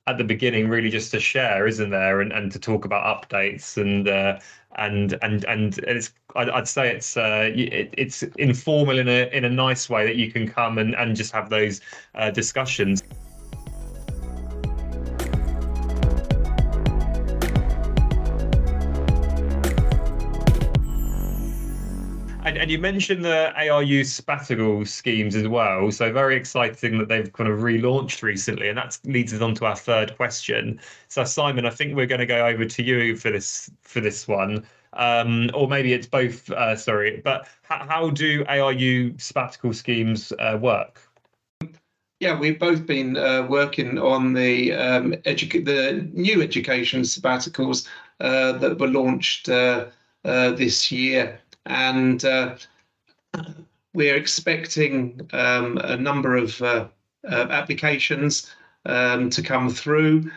at 0.08 0.18
the 0.18 0.24
beginning 0.24 0.68
really 0.68 0.90
just 0.90 1.12
to 1.12 1.20
share, 1.20 1.66
isn't 1.66 1.90
there? 1.90 2.22
And, 2.22 2.32
and 2.34 2.52
to 2.52 2.60
talk 2.60 2.86
about 2.86 3.30
updates 3.30 3.78
and 3.78 4.08
uh, 4.08 4.40
and 4.76 5.18
and 5.22 5.46
and 5.46 5.78
it's 5.80 6.12
I'd, 6.36 6.50
I'd 6.50 6.68
say 6.68 6.94
it's 6.94 7.16
uh, 7.16 7.52
it, 7.54 7.94
it's 7.98 8.24
informal 8.38 9.00
in 9.00 9.08
a 9.08 9.30
in 9.32 9.46
a 9.46 9.50
nice 9.50 9.90
way 9.90 10.06
that 10.06 10.16
you 10.16 10.32
can 10.32 10.48
come 10.48 10.78
and, 10.78 10.96
and 10.96 11.16
just 11.16 11.32
have 11.32 11.50
those 11.50 11.82
uh, 12.16 12.32
discussions. 12.32 13.04
You 22.74 22.80
mentioned 22.80 23.24
the 23.24 23.54
ARU 23.56 24.04
sabbatical 24.04 24.84
schemes 24.84 25.36
as 25.36 25.48
well. 25.48 25.92
So 25.92 26.12
very 26.12 26.36
exciting 26.36 26.98
that 26.98 27.08
they've 27.08 27.32
kind 27.32 27.48
of 27.48 27.60
relaunched 27.60 28.24
recently. 28.24 28.68
And 28.68 28.80
that 28.80 28.98
leads 29.06 29.32
us 29.32 29.42
on 29.42 29.54
to 29.56 29.66
our 29.66 29.76
third 29.76 30.18
question. 30.18 30.80
So 31.08 31.24
Simon, 31.24 31.68
I 31.68 31.70
think 31.70 31.96
we're 31.96 32.08
going 32.08 32.20
to 32.20 32.26
go 32.26 32.48
over 32.48 32.66
to 32.66 32.84
you 32.84 33.16
for 33.16 33.30
this 33.30 33.70
for 33.84 34.00
this 34.00 34.28
one. 34.28 34.66
Um, 34.94 35.52
or 35.54 35.68
maybe 35.68 35.94
it's 35.94 36.08
both, 36.08 36.50
uh, 36.50 36.76
sorry. 36.76 37.22
But 37.24 37.48
how, 37.62 37.86
how 37.88 38.10
do 38.10 38.44
ARU 38.46 39.14
sabbatical 39.20 39.74
schemes 39.74 40.34
uh, 40.40 40.58
work? 40.60 41.00
Yeah, 42.20 42.40
we've 42.40 42.60
both 42.60 42.88
been 42.88 43.18
uh, 43.18 43.46
working 43.48 44.00
on 44.00 44.34
the 44.34 44.74
um, 44.74 45.12
the 45.12 46.10
new 46.12 46.42
education 46.42 47.02
sabbaticals 47.02 47.88
uh, 48.20 48.54
that 48.54 48.80
were 48.80 48.88
launched 48.88 49.48
uh, 49.50 49.88
uh, 50.26 50.52
this 50.52 50.92
year 50.92 51.40
and 51.66 52.24
uh, 52.26 52.56
we're 53.94 54.16
expecting 54.16 55.28
um, 55.34 55.78
a 55.78 55.98
number 55.98 56.36
of 56.36 56.62
uh, 56.62 56.88
uh, 57.30 57.48
applications 57.50 58.54
um, 58.86 59.30
to 59.30 59.42
come 59.42 59.70
through. 59.70 60.30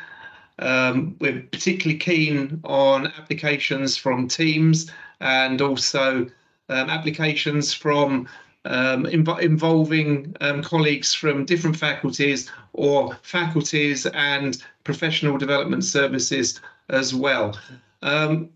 Um, 0.59 1.17
we're 1.21 1.43
particularly 1.53 1.99
keen 1.99 2.61
on 2.65 3.09
applications 3.09 3.97
from 3.97 4.29
teams 4.29 4.91
and 5.21 5.61
also 5.61 6.27
um, 6.69 6.91
applications 6.91 7.73
from 7.73 8.29
um, 8.65 9.05
inv- 9.05 9.41
involving 9.41 10.35
um, 10.41 10.63
colleagues 10.63 11.15
from 11.15 11.45
different 11.45 11.77
faculties 11.77 12.51
or 12.73 13.17
faculties 13.23 14.07
and 14.07 14.63
professional 14.85 15.39
development 15.39 15.85
services 15.85 16.61
as 16.89 17.15
well. 17.15 17.59
Um, 18.03 18.51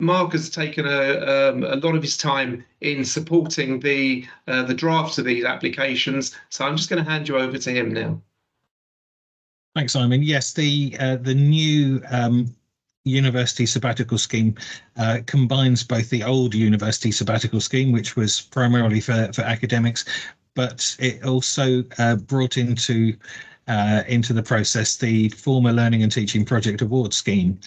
Mark 0.00 0.32
has 0.32 0.50
taken 0.50 0.86
a, 0.86 1.20
um, 1.20 1.64
a 1.64 1.76
lot 1.76 1.94
of 1.94 2.02
his 2.02 2.16
time 2.16 2.64
in 2.80 3.04
supporting 3.04 3.80
the 3.80 4.26
uh, 4.48 4.62
the 4.62 4.74
drafts 4.74 5.18
of 5.18 5.24
these 5.24 5.44
applications, 5.44 6.36
so 6.48 6.64
I'm 6.64 6.76
just 6.76 6.88
going 6.88 7.02
to 7.04 7.10
hand 7.10 7.28
you 7.28 7.36
over 7.38 7.58
to 7.58 7.70
him 7.70 7.92
now. 7.92 8.20
Thanks, 9.74 9.92
Simon. 9.92 10.22
Yes, 10.22 10.52
the 10.52 10.96
uh, 10.98 11.16
the 11.16 11.34
new 11.34 12.02
um, 12.10 12.54
university 13.04 13.66
sabbatical 13.66 14.18
scheme 14.18 14.54
uh, 14.96 15.18
combines 15.26 15.82
both 15.82 16.10
the 16.10 16.22
old 16.22 16.54
university 16.54 17.12
sabbatical 17.12 17.60
scheme, 17.60 17.92
which 17.92 18.16
was 18.16 18.40
primarily 18.40 19.00
for, 19.00 19.30
for 19.32 19.42
academics, 19.42 20.04
but 20.54 20.96
it 20.98 21.24
also 21.24 21.84
uh, 21.98 22.16
brought 22.16 22.56
into 22.56 23.14
uh, 23.68 24.02
into 24.08 24.32
the 24.32 24.42
process 24.42 24.96
the 24.96 25.28
former 25.30 25.72
learning 25.72 26.02
and 26.02 26.10
teaching 26.10 26.44
project 26.44 26.82
award 26.82 27.14
scheme. 27.14 27.58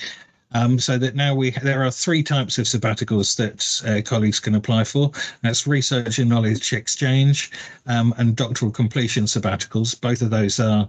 Um, 0.54 0.80
so 0.80 0.98
that 0.98 1.16
now 1.16 1.34
we 1.34 1.52
there 1.52 1.84
are 1.84 1.92
three 1.92 2.24
types 2.24 2.58
of 2.58 2.66
sabbaticals 2.66 3.36
that 3.38 3.90
uh, 3.90 4.02
colleagues 4.08 4.40
can 4.40 4.56
apply 4.56 4.84
for. 4.84 5.12
That's 5.42 5.66
research 5.68 6.20
and 6.20 6.30
knowledge 6.30 6.74
exchange 6.74 7.52
um, 7.88 8.14
and 8.18 8.36
doctoral 8.36 8.72
completion 8.72 9.26
sabbaticals. 9.26 10.00
Both 10.00 10.22
of 10.22 10.30
those 10.30 10.60
are 10.60 10.88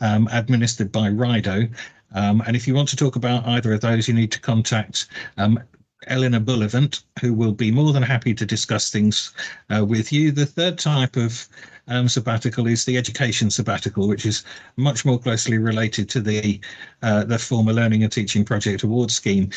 um, 0.00 0.28
administered 0.32 0.92
by 0.92 1.08
RIDO. 1.08 1.68
Um, 2.14 2.42
and 2.46 2.56
if 2.56 2.66
you 2.66 2.74
want 2.74 2.88
to 2.88 2.96
talk 2.96 3.16
about 3.16 3.46
either 3.46 3.72
of 3.72 3.80
those, 3.80 4.08
you 4.08 4.14
need 4.14 4.32
to 4.32 4.40
contact 4.40 5.06
um, 5.36 5.60
Eleanor 6.06 6.40
Bullivant, 6.40 7.02
who 7.20 7.34
will 7.34 7.52
be 7.52 7.70
more 7.70 7.92
than 7.92 8.02
happy 8.02 8.34
to 8.34 8.46
discuss 8.46 8.90
things 8.90 9.32
uh, 9.68 9.84
with 9.84 10.12
you. 10.12 10.32
The 10.32 10.46
third 10.46 10.78
type 10.78 11.16
of 11.16 11.46
um, 11.90 12.08
sabbatical 12.08 12.66
is 12.66 12.84
the 12.84 12.96
education 12.96 13.50
sabbatical, 13.50 14.08
which 14.08 14.24
is 14.24 14.44
much 14.76 15.04
more 15.04 15.18
closely 15.18 15.58
related 15.58 16.08
to 16.10 16.20
the 16.20 16.60
uh, 17.02 17.24
the 17.24 17.38
former 17.38 17.72
Learning 17.72 18.02
and 18.02 18.12
Teaching 18.12 18.44
Project 18.44 18.82
Award 18.82 19.10
Scheme. 19.10 19.50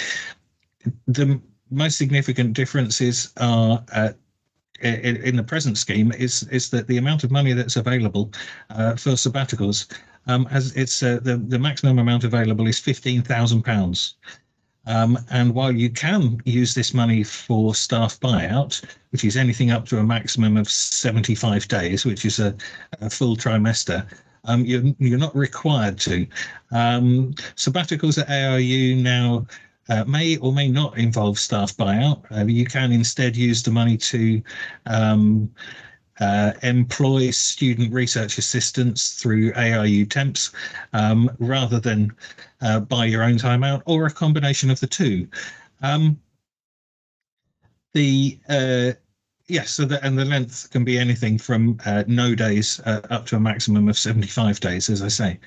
The 1.08 1.40
most 1.70 1.98
significant 1.98 2.54
differences 2.54 3.32
are 3.38 3.84
uh, 3.94 4.10
in, 4.82 5.16
in, 5.18 5.36
the 5.38 5.44
present 5.44 5.78
scheme 5.78 6.12
is 6.12 6.44
is 6.52 6.70
that 6.72 6.88
the 6.88 6.98
amount 6.98 7.24
of 7.24 7.32
money 7.32 7.54
that's 7.54 7.78
available 7.78 8.34
uh, 8.70 8.96
for 8.98 9.12
sabbaticals 9.12 9.88
um, 10.28 10.48
it's 10.52 11.04
uh, 11.04 11.20
the 11.22 11.38
the 11.38 11.60
maximum 11.60 12.00
amount 12.00 12.24
available 12.24 12.68
is 12.68 12.80
fifteen 12.80 13.22
thousand 13.22 13.64
pounds. 13.64 14.16
Um, 14.86 15.18
and 15.30 15.54
while 15.54 15.72
you 15.72 15.90
can 15.90 16.42
use 16.46 16.74
this 16.74 16.94
money 16.94 17.24
for 17.24 17.74
staff 17.74 18.20
buyout, 18.20 18.84
which 19.12 19.24
is 19.24 19.38
anything 19.38 19.72
up 19.72 19.88
to 19.88 20.00
a 20.00 20.04
maximum 20.04 20.58
of 20.58 20.70
75 20.70 21.68
days, 21.68 22.06
which 22.06 22.26
is 22.26 22.40
a, 22.40 22.56
a 23.00 23.10
full 23.10 23.38
trimester, 23.38 24.06
um, 24.46 24.66
you're, 24.66 24.84
you're 25.00 25.20
not 25.20 25.36
required 25.36 25.98
to. 26.00 26.28
Um, 26.72 27.34
sabbaticals 27.56 28.22
at 28.22 28.30
ARU 28.30 28.96
now 28.96 29.48
uh, 29.90 30.04
may 30.06 30.38
or 30.38 30.54
may 30.54 30.68
not 30.68 30.98
involve 30.98 31.40
staff 31.40 31.76
buyout. 31.76 32.24
Uh, 32.32 32.46
you 32.46 32.66
can 32.66 32.92
instead 32.92 33.36
use 33.36 33.64
the 33.64 33.72
money 33.72 33.98
to 33.98 34.42
um, 34.86 35.50
uh, 36.20 36.54
employ 36.62 37.32
student 37.32 37.94
research 37.94 38.38
assistants 38.38 39.22
through 39.22 39.54
ARU 39.54 40.06
temps 40.06 40.52
um, 40.94 41.30
rather 41.40 41.80
than 41.80 42.12
uh, 42.62 42.80
buy 42.80 43.06
your 43.06 43.24
own 43.24 43.38
time 43.38 43.64
out 43.64 43.82
or 43.86 44.06
a 44.06 44.12
combination 44.12 44.70
of 44.70 44.80
the 44.80 44.88
two. 44.88 45.28
Um, 45.82 46.20
the 47.94 48.40
uh, 48.50 48.92
yes, 49.48 49.72
so 49.72 49.86
the, 49.86 50.04
and 50.06 50.18
the 50.18 50.26
length 50.26 50.70
can 50.72 50.84
be 50.84 50.98
anything 50.98 51.38
from 51.38 51.80
uh, 51.86 52.04
no 52.08 52.36
days 52.36 52.80
uh, 52.86 53.02
up 53.10 53.26
to 53.28 53.36
a 53.36 53.40
maximum 53.40 53.90
of 53.90 53.98
75 53.98 54.60
days, 54.60 54.90
as 54.90 55.02
I 55.02 55.08
say. 55.08 55.40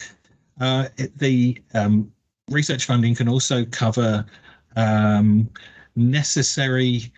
Uh, 0.60 0.88
it, 0.96 1.16
the 1.18 1.60
um, 1.74 2.12
research 2.50 2.84
funding 2.86 3.14
can 3.14 3.28
also 3.28 3.64
cover 3.66 4.24
um, 4.76 5.48
necessary 5.96 7.12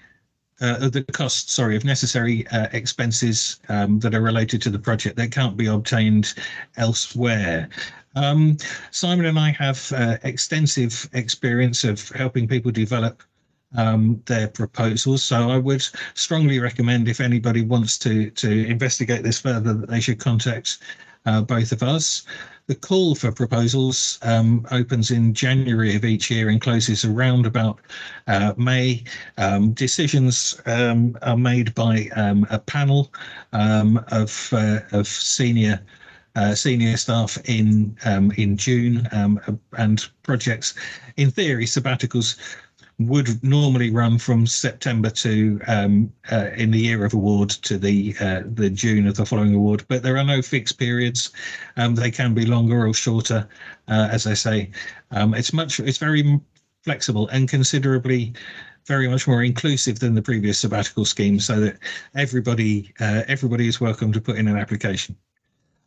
uh, 0.61 0.89
the 0.89 1.05
cost, 1.13 1.51
sorry, 1.51 1.77
of 1.77 1.85
necessary 1.85 2.47
uh, 2.49 2.69
expenses 2.73 3.61
um, 3.69 3.99
that 4.01 4.15
are 4.15 4.21
related 4.21 4.61
to 4.63 4.71
the 4.71 4.79
project 4.79 5.17
that 5.17 5.31
can't 5.31 5.57
be 5.57 5.67
obtained 5.67 6.35
elsewhere. 6.77 7.69
Um, 8.17 8.57
Simon 8.91 9.27
and 9.27 9.39
I 9.39 9.51
have 9.53 9.93
uh, 9.93 10.17
extensive 10.25 11.09
experience 11.13 11.85
of 11.85 12.09
helping 12.11 12.49
people 12.49 12.73
develop 12.73 13.23
um, 13.77 14.23
their 14.27 14.49
proposals. 14.49 15.23
So 15.23 15.51
I 15.51 15.59
would 15.59 15.87
strongly 16.15 16.59
recommend 16.59 17.09
if 17.09 17.21
anybody 17.21 17.63
wants 17.63 17.99
to 17.99 18.31
to 18.31 18.67
investigate 18.67 19.23
this 19.23 19.41
further 19.41 19.75
that 19.75 19.89
they 19.89 20.01
should 20.01 20.19
contact 20.19 20.79
uh, 21.27 21.43
both 21.43 21.73
of 21.73 21.83
us. 21.83 22.25
The 22.67 22.75
call 22.75 23.15
for 23.15 23.33
proposals 23.33 24.19
um, 24.21 24.67
opens 24.71 25.11
in 25.11 25.33
January 25.33 25.97
of 25.97 26.05
each 26.05 26.31
year 26.31 26.51
and 26.51 26.61
closes 26.61 27.03
around 27.03 27.47
about 27.47 27.81
uh, 28.27 28.53
May. 28.59 29.05
Um, 29.39 29.73
decisions 29.73 30.61
um, 30.67 31.17
are 31.23 31.37
made 31.37 31.75
by 31.75 32.11
um, 32.15 32.47
a 32.51 32.59
panel 32.59 33.11
um, 33.55 34.05
of 34.09 34.51
uh, 34.53 34.81
of 34.93 35.07
senior 35.09 35.81
uh, 36.37 36.55
senior 36.55 36.97
staff 36.99 37.39
in 37.47 37.97
um, 38.05 38.33
in 38.33 38.57
June 38.57 39.09
um, 39.13 39.41
and 39.79 40.07
projects. 40.23 40.75
In 41.17 41.31
theory, 41.31 41.65
sabbaticals 41.65 42.37
would 42.99 43.43
normally 43.45 43.91
run 43.91 44.19
from 44.19 44.47
September 44.47 45.09
to 45.09 45.61
um, 45.69 46.13
uh, 46.33 46.51
in 46.57 46.71
the 46.73 46.81
year 46.81 47.05
of 47.05 47.15
award 47.15 47.51
to 47.51 47.79
the 47.79 48.15
uh, 48.21 48.43
the 48.45 48.69
June 48.69 49.07
of 49.07 49.17
the 49.17 49.25
following 49.25 49.55
award. 49.55 49.85
But 49.89 50.03
there 50.03 50.17
are 50.19 50.25
no 50.25 50.43
fixed 50.43 50.79
periods. 50.79 51.31
Um, 51.77 51.95
they 51.95 52.11
can 52.11 52.35
be 52.35 52.45
longer 52.45 52.87
or 52.87 52.93
shorter, 52.93 53.49
uh, 53.87 54.09
as 54.11 54.27
I 54.27 54.35
say. 54.35 54.71
Um, 55.13 55.35
it's 55.35 55.53
much. 55.53 55.79
It's 55.79 55.99
very 55.99 56.41
flexible 56.83 57.29
and 57.29 57.49
considerably 57.49 58.33
very 58.87 59.07
much 59.07 59.29
more 59.29 59.43
inclusive 59.43 59.99
than 59.99 60.15
the 60.15 60.23
previous 60.23 60.59
sabbatical 60.59 61.05
scheme, 61.05 61.39
so 61.39 61.61
that 61.61 61.79
everybody 62.17 62.93
uh, 63.01 63.23
everybody 63.29 63.69
is 63.69 63.81
welcome 63.81 64.13
to 64.13 64.21
put 64.21 64.37
in 64.37 64.49
an 64.49 64.57
application. 64.57 65.17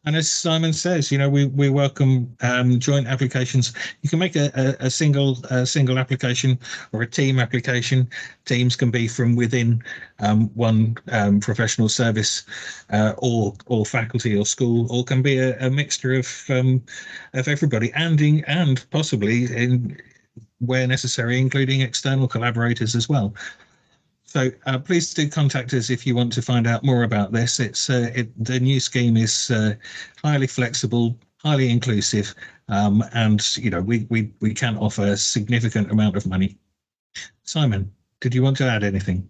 And 0.03 0.15
as 0.15 0.29
Simon 0.31 0.73
says, 0.73 1.11
you 1.11 1.17
know, 1.19 1.29
we, 1.29 1.45
we 1.45 1.69
welcome 1.69 2.35
um, 2.41 2.79
joint 2.79 3.05
applications. 3.05 3.71
You 4.01 4.09
can 4.09 4.17
make 4.17 4.35
a, 4.35 4.51
a, 4.55 4.87
a 4.87 4.89
single 4.89 5.37
a 5.51 5.63
single 5.65 5.99
application 5.99 6.57
or 6.91 7.03
a 7.03 7.07
team 7.07 7.39
application. 7.39 8.09
Teams 8.45 8.75
can 8.75 8.89
be 8.89 9.07
from 9.07 9.35
within 9.35 9.83
um, 10.19 10.49
one 10.55 10.97
um, 11.11 11.39
professional 11.39 11.87
service 11.87 12.43
uh, 12.89 13.13
or 13.19 13.53
or 13.67 13.85
faculty 13.85 14.35
or 14.35 14.45
school, 14.45 14.91
or 14.91 15.03
can 15.03 15.21
be 15.21 15.37
a, 15.37 15.69
mixture 15.69 16.13
of 16.13 16.45
um, 16.49 16.83
of 17.33 17.47
everybody, 17.47 17.93
and 17.93 18.19
in, 18.21 18.43
and 18.45 18.83
possibly 18.89 19.45
in 19.55 20.01
where 20.59 20.87
necessary, 20.87 21.39
including 21.39 21.81
external 21.81 22.27
collaborators 22.27 22.95
as 22.95 23.07
well. 23.07 23.35
So 24.31 24.49
uh, 24.65 24.79
please 24.79 25.13
do 25.13 25.27
contact 25.27 25.73
us 25.73 25.89
if 25.89 26.07
you 26.07 26.15
want 26.15 26.31
to 26.31 26.41
find 26.41 26.65
out 26.65 26.85
more 26.85 27.03
about 27.03 27.33
this. 27.33 27.59
It's 27.59 27.89
uh, 27.89 28.11
it, 28.15 28.31
the 28.41 28.61
new 28.61 28.79
scheme 28.79 29.17
is 29.17 29.51
uh, 29.51 29.73
highly 30.23 30.47
flexible, 30.47 31.19
highly 31.43 31.69
inclusive, 31.69 32.33
um, 32.69 33.03
and 33.13 33.45
you 33.57 33.69
know 33.69 33.81
we 33.81 34.07
we 34.09 34.31
we 34.39 34.53
can 34.53 34.77
offer 34.77 35.03
a 35.03 35.17
significant 35.17 35.91
amount 35.91 36.15
of 36.15 36.25
money. 36.25 36.57
Simon, 37.43 37.91
did 38.21 38.33
you 38.33 38.41
want 38.41 38.55
to 38.55 38.63
add 38.63 38.85
anything? 38.85 39.27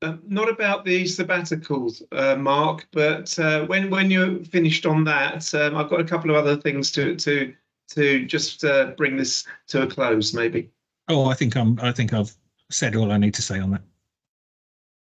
Uh, 0.00 0.14
not 0.28 0.48
about 0.48 0.84
the 0.84 1.02
sabbaticals, 1.02 2.00
uh, 2.12 2.36
Mark, 2.36 2.86
but 2.92 3.36
uh, 3.40 3.66
when 3.66 3.90
when 3.90 4.12
you're 4.12 4.44
finished 4.44 4.86
on 4.86 5.02
that, 5.02 5.52
um, 5.56 5.76
I've 5.76 5.90
got 5.90 5.98
a 5.98 6.04
couple 6.04 6.30
of 6.30 6.36
other 6.36 6.56
things 6.56 6.92
to 6.92 7.16
to 7.16 7.52
to 7.88 8.24
just 8.26 8.64
bring 8.96 9.16
this 9.16 9.44
to 9.66 9.82
a 9.82 9.88
close, 9.88 10.32
maybe. 10.32 10.70
Oh, 11.08 11.24
I 11.24 11.34
think 11.34 11.56
I'm. 11.56 11.80
I 11.80 11.90
think 11.90 12.12
I've 12.12 12.32
said 12.70 12.94
all 12.94 13.10
I 13.10 13.16
need 13.16 13.34
to 13.34 13.42
say 13.42 13.58
on 13.58 13.72
that. 13.72 13.82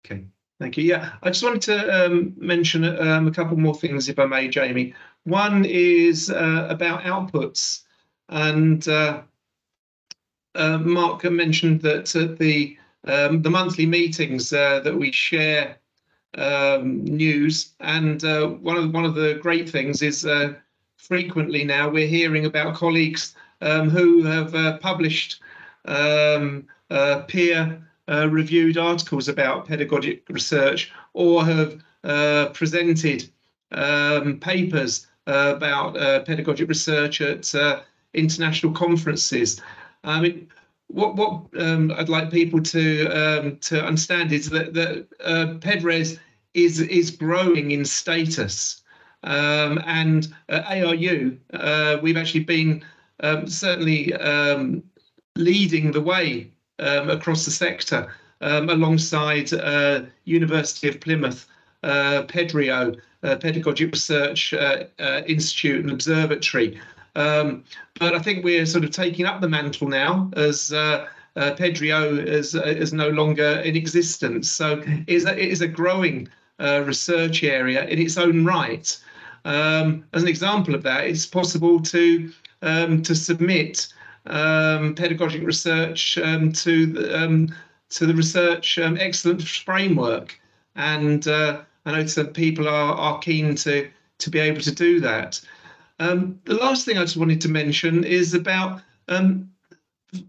Okay, 0.04 0.26
thank 0.60 0.76
you. 0.76 0.84
Yeah, 0.84 1.12
I 1.22 1.30
just 1.30 1.42
wanted 1.42 1.62
to 1.62 2.06
um, 2.06 2.34
mention 2.36 2.84
um, 2.84 3.26
a 3.26 3.30
couple 3.30 3.56
more 3.56 3.74
things, 3.74 4.08
if 4.08 4.18
I 4.18 4.26
may, 4.26 4.48
Jamie. 4.48 4.94
One 5.24 5.64
is 5.64 6.30
uh, 6.30 6.66
about 6.68 7.02
outputs, 7.02 7.82
and 8.28 8.86
uh, 8.86 9.22
uh, 10.54 10.78
Mark 10.78 11.24
mentioned 11.24 11.80
that 11.82 12.14
at 12.14 12.38
the 12.38 12.76
um, 13.04 13.40
the 13.42 13.50
monthly 13.50 13.86
meetings 13.86 14.52
uh, 14.52 14.80
that 14.80 14.96
we 14.96 15.10
share 15.10 15.78
um, 16.36 17.04
news, 17.04 17.72
and 17.80 18.22
uh, 18.24 18.48
one 18.48 18.76
of 18.76 18.92
one 18.92 19.06
of 19.06 19.14
the 19.14 19.38
great 19.40 19.70
things 19.70 20.02
is 20.02 20.26
uh, 20.26 20.52
frequently 20.98 21.64
now 21.64 21.88
we're 21.88 22.06
hearing 22.06 22.44
about 22.44 22.74
colleagues 22.74 23.34
um, 23.62 23.88
who 23.88 24.22
have 24.22 24.80
published 24.82 25.40
um, 25.86 26.66
peer 27.28 27.80
uh, 28.08 28.28
reviewed 28.28 28.76
articles 28.76 29.28
about 29.28 29.66
pedagogic 29.66 30.22
research 30.28 30.92
or 31.12 31.44
have 31.44 31.82
uh, 32.04 32.46
presented 32.50 33.28
um, 33.72 34.38
papers 34.40 35.06
uh, 35.26 35.54
about 35.56 35.96
uh, 35.96 36.20
pedagogic 36.20 36.68
research 36.68 37.20
at 37.20 37.54
uh, 37.54 37.80
international 38.12 38.72
conferences. 38.72 39.60
I 40.04 40.20
mean, 40.20 40.48
what 40.88 41.16
what 41.16 41.46
um, 41.58 41.92
I'd 41.96 42.08
like 42.08 42.30
people 42.30 42.62
to 42.62 43.06
um, 43.08 43.56
to 43.58 43.82
understand 43.82 44.32
is 44.32 44.50
that 44.50 44.74
that 44.74 45.06
uh, 45.24 45.54
PedRes 45.58 46.18
is 46.52 46.80
is 46.80 47.10
growing 47.10 47.70
in 47.70 47.84
status. 47.84 48.82
Um, 49.22 49.80
and 49.86 50.28
ARU, 50.50 51.38
uh, 51.54 51.96
we've 52.02 52.18
actually 52.18 52.44
been 52.44 52.84
um, 53.20 53.46
certainly 53.46 54.12
um, 54.12 54.82
leading 55.36 55.92
the 55.92 56.02
way 56.02 56.52
um, 56.78 57.10
across 57.10 57.44
the 57.44 57.50
sector 57.50 58.12
um, 58.40 58.68
alongside 58.68 59.52
uh, 59.52 60.02
University 60.24 60.88
of 60.88 61.00
Plymouth, 61.00 61.46
uh, 61.82 62.22
PEDRIO, 62.28 62.96
uh, 63.22 63.36
Pedagogic 63.36 63.92
Research 63.92 64.52
uh, 64.52 64.84
uh, 64.98 65.22
Institute 65.26 65.80
and 65.80 65.90
Observatory. 65.90 66.78
Um, 67.16 67.64
but 67.98 68.14
I 68.14 68.18
think 68.18 68.44
we're 68.44 68.66
sort 68.66 68.84
of 68.84 68.90
taking 68.90 69.24
up 69.24 69.40
the 69.40 69.48
mantle 69.48 69.88
now 69.88 70.30
as 70.36 70.72
uh, 70.72 71.06
PEDRIO 71.36 72.18
is, 72.26 72.54
is 72.54 72.92
no 72.92 73.08
longer 73.08 73.60
in 73.64 73.76
existence. 73.76 74.50
So 74.50 74.82
it 74.84 75.04
is 75.06 75.24
a, 75.24 75.32
it 75.32 75.48
is 75.50 75.60
a 75.60 75.68
growing 75.68 76.28
research 76.58 77.42
area 77.44 77.84
in 77.86 77.98
its 77.98 78.18
own 78.18 78.44
right. 78.44 78.96
Um, 79.44 80.04
as 80.12 80.22
an 80.22 80.28
example 80.28 80.74
of 80.74 80.82
that, 80.84 81.06
it's 81.06 81.26
possible 81.26 81.80
to 81.80 82.32
um, 82.62 83.02
to 83.02 83.14
submit 83.14 83.88
um, 84.26 84.94
pedagogic 84.94 85.42
research 85.42 86.18
um, 86.18 86.52
to 86.52 86.86
the, 86.86 87.24
um, 87.24 87.54
to 87.90 88.06
the 88.06 88.14
research 88.14 88.78
um, 88.78 88.96
excellence 88.98 89.48
framework, 89.48 90.38
and 90.76 91.26
uh, 91.28 91.60
I 91.86 91.92
know 91.92 92.06
some 92.06 92.28
people 92.28 92.68
are 92.68 92.94
are 92.94 93.18
keen 93.18 93.54
to 93.56 93.88
to 94.18 94.30
be 94.30 94.38
able 94.38 94.60
to 94.62 94.74
do 94.74 95.00
that. 95.00 95.40
the 95.98 96.58
last 96.60 96.84
thing 96.84 96.98
I 96.98 97.02
just 97.02 97.16
wanted 97.16 97.40
to 97.42 97.48
mention 97.48 98.04
is 98.04 98.34
about 98.34 98.80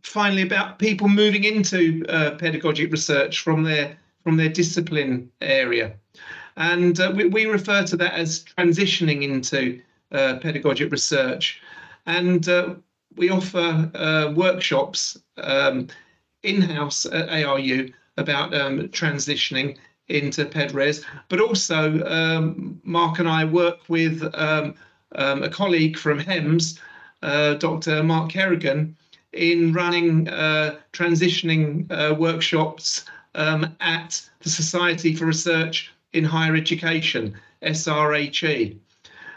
finally 0.04 0.42
about 0.42 0.80
people 0.80 1.08
moving 1.08 1.44
into 1.44 2.06
uh, 2.10 2.32
pedagogic 2.32 2.92
research 2.92 3.42
from 3.42 3.64
their 3.64 3.98
from 4.24 4.38
their 4.38 4.50
discipline 4.50 5.30
area. 5.42 5.94
And 6.58 7.00
uh, 7.00 7.14
we, 7.16 7.26
we, 7.28 7.46
refer 7.46 7.84
to 7.84 7.98
that 7.98 8.14
as 8.14 8.44
transitioning 8.58 9.22
into 9.24 9.82
uh, 10.12 10.40
pedagogic 10.42 10.92
research. 10.92 11.62
And 12.08 12.48
uh, 12.48 12.76
we 13.16 13.30
offer 13.30 13.92
uh, 13.96 14.34
workshops 14.34 15.18
um, 15.38 15.88
in-house 16.44 17.06
at 17.06 17.30
ARU 17.30 17.92
about 18.18 18.54
um, 18.54 18.88
transitioning 18.90 19.78
into 20.08 20.46
PedRes, 20.46 21.04
but 21.30 21.40
also 21.40 22.04
um, 22.06 22.80
Mark 22.84 23.20
and 23.20 23.28
I 23.28 23.46
work 23.46 23.80
with 23.90 24.24
um, 24.36 24.76
um, 25.16 25.44
a 25.44 25.50
colleague 25.50 25.98
from 25.98 26.20
HEMS, 26.20 26.80
uh, 27.24 27.56
Dr. 27.56 28.04
Mark 28.04 28.32
Kerrigan, 28.32 28.96
in 29.34 29.74
running 29.74 30.30
uh, 30.30 30.78
transitioning 30.94 31.90
workshops 32.18 33.06
um, 33.36 33.76
at 33.82 34.22
the 34.42 34.50
Society 34.50 35.16
for 35.16 35.26
Research 35.26 35.92
in 36.14 36.24
higher 36.24 36.56
education, 36.56 37.36
SRHE. 37.62 38.80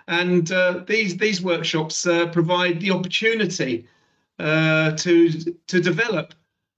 And 0.09 0.51
uh, 0.51 0.85
these 0.87 1.17
these 1.19 1.43
workshops 1.43 2.07
uh, 2.07 2.27
provide 2.29 2.81
the 2.81 2.91
opportunity 2.91 3.87
uh, 4.39 4.93
to 4.93 5.31
to 5.67 5.81
develop 5.81 6.35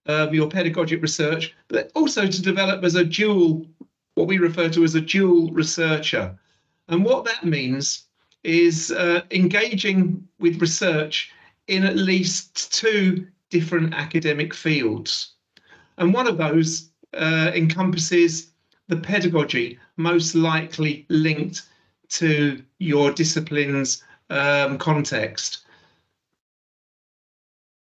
uh, 0.06 0.28
your 0.32 0.48
pedagogic 0.48 1.00
research, 1.00 1.54
but 1.68 1.92
also 1.94 2.26
to 2.26 2.42
develop 2.42 2.82
as 2.84 2.96
a 2.96 3.04
dual, 3.04 3.64
what 4.16 4.26
we 4.26 4.38
refer 4.38 4.68
to 4.70 4.84
as 4.84 4.96
a 4.96 5.00
dual 5.00 5.52
researcher. 5.52 6.36
And 6.88 7.04
what 7.04 7.24
that 7.24 7.44
means 7.44 8.06
is 8.42 8.90
engaging 9.30 10.26
with 10.40 10.60
research 10.60 11.30
in 11.68 11.84
at 11.84 11.96
least 11.96 12.72
two 12.72 13.28
different 13.50 13.94
academic 13.94 14.52
fields. 14.52 15.34
And 15.98 16.12
one 16.12 16.26
of 16.26 16.38
those 16.38 16.90
uh, 17.14 17.52
encompasses 17.54 18.50
the 18.88 18.96
pedagogy 18.96 19.78
most 19.96 20.34
likely 20.34 21.06
linked 21.08 21.62
to 22.10 22.62
your 22.78 23.12
discipline's 23.12 24.02
um, 24.30 24.78
context. 24.78 25.64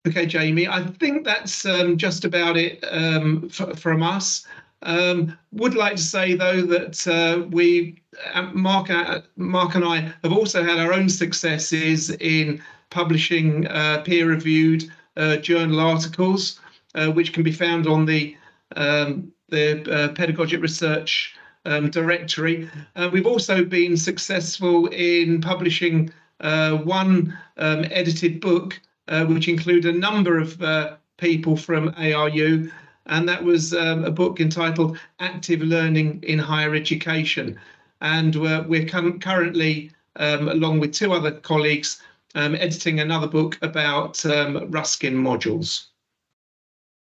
Okay, 0.07 0.27
Jamie, 0.27 0.69
I 0.69 0.85
think 0.85 1.25
that's 1.25 1.65
um, 1.65 1.97
just 1.97 2.27
about 2.27 2.59
it 2.59 2.85
um, 2.91 3.49
from 3.49 4.03
us. 4.03 4.47
Um, 4.83 5.39
would 5.53 5.75
like 5.75 5.97
to 5.97 6.03
say 6.03 6.35
though 6.35 6.61
that 6.61 7.07
uh, 7.07 7.47
we, 7.49 8.03
uh, 8.35 8.51
Mark, 8.53 8.91
uh, 8.91 9.23
Mark 9.37 9.75
and 9.75 9.85
I 9.85 10.13
have 10.23 10.33
also 10.33 10.63
had 10.63 10.79
our 10.79 10.93
own 10.93 11.09
successes 11.09 12.11
in 12.11 12.63
publishing 12.91 13.67
uh, 13.69 14.03
peer-reviewed 14.05 14.85
uh, 15.17 15.37
journal 15.37 15.81
articles, 15.81 16.61
uh, 16.95 17.11
which 17.11 17.33
can 17.33 17.43
be 17.43 17.53
found 17.53 17.87
on 17.87 18.05
the 18.05 18.37
um, 18.77 19.33
the 19.49 20.13
pedagogic 20.17 20.61
research 20.61 21.35
um, 21.65 21.91
directory. 21.91 22.69
Uh, 22.97 23.09
we've 23.13 23.27
also 23.27 23.65
been 23.65 23.97
successful 23.97 24.87
in 24.89 25.41
publishing 25.41 26.13
uh, 26.41 26.77
one 26.79 27.37
um, 27.57 27.85
edited 27.91 28.41
book, 28.41 28.81
uh, 29.09 29.25
which 29.25 29.49
included 29.49 29.95
a 29.95 29.99
number 29.99 30.39
of 30.39 30.61
uh, 30.63 30.97
people 31.17 31.57
from 31.57 31.95
ARU, 31.97 32.71
and 33.07 33.29
that 33.29 33.43
was 33.43 33.75
um, 33.75 34.05
a 34.05 34.11
book 34.11 34.41
entitled 34.41 34.99
Active 35.21 35.61
Learning 35.61 36.23
in 36.23 36.39
Higher 36.39 36.75
Education. 36.75 37.59
And 38.01 38.35
we're 38.69 38.87
currently, 38.87 39.91
um, 40.17 40.49
along 40.49 40.81
with 40.81 40.93
two 40.93 41.13
other 41.13 41.33
colleagues, 41.33 42.03
um, 42.35 42.55
editing 42.55 43.01
another 43.01 43.29
book 43.29 43.59
about 43.63 44.25
um, 44.27 44.71
Ruskin 44.71 45.15
modules. 45.15 45.87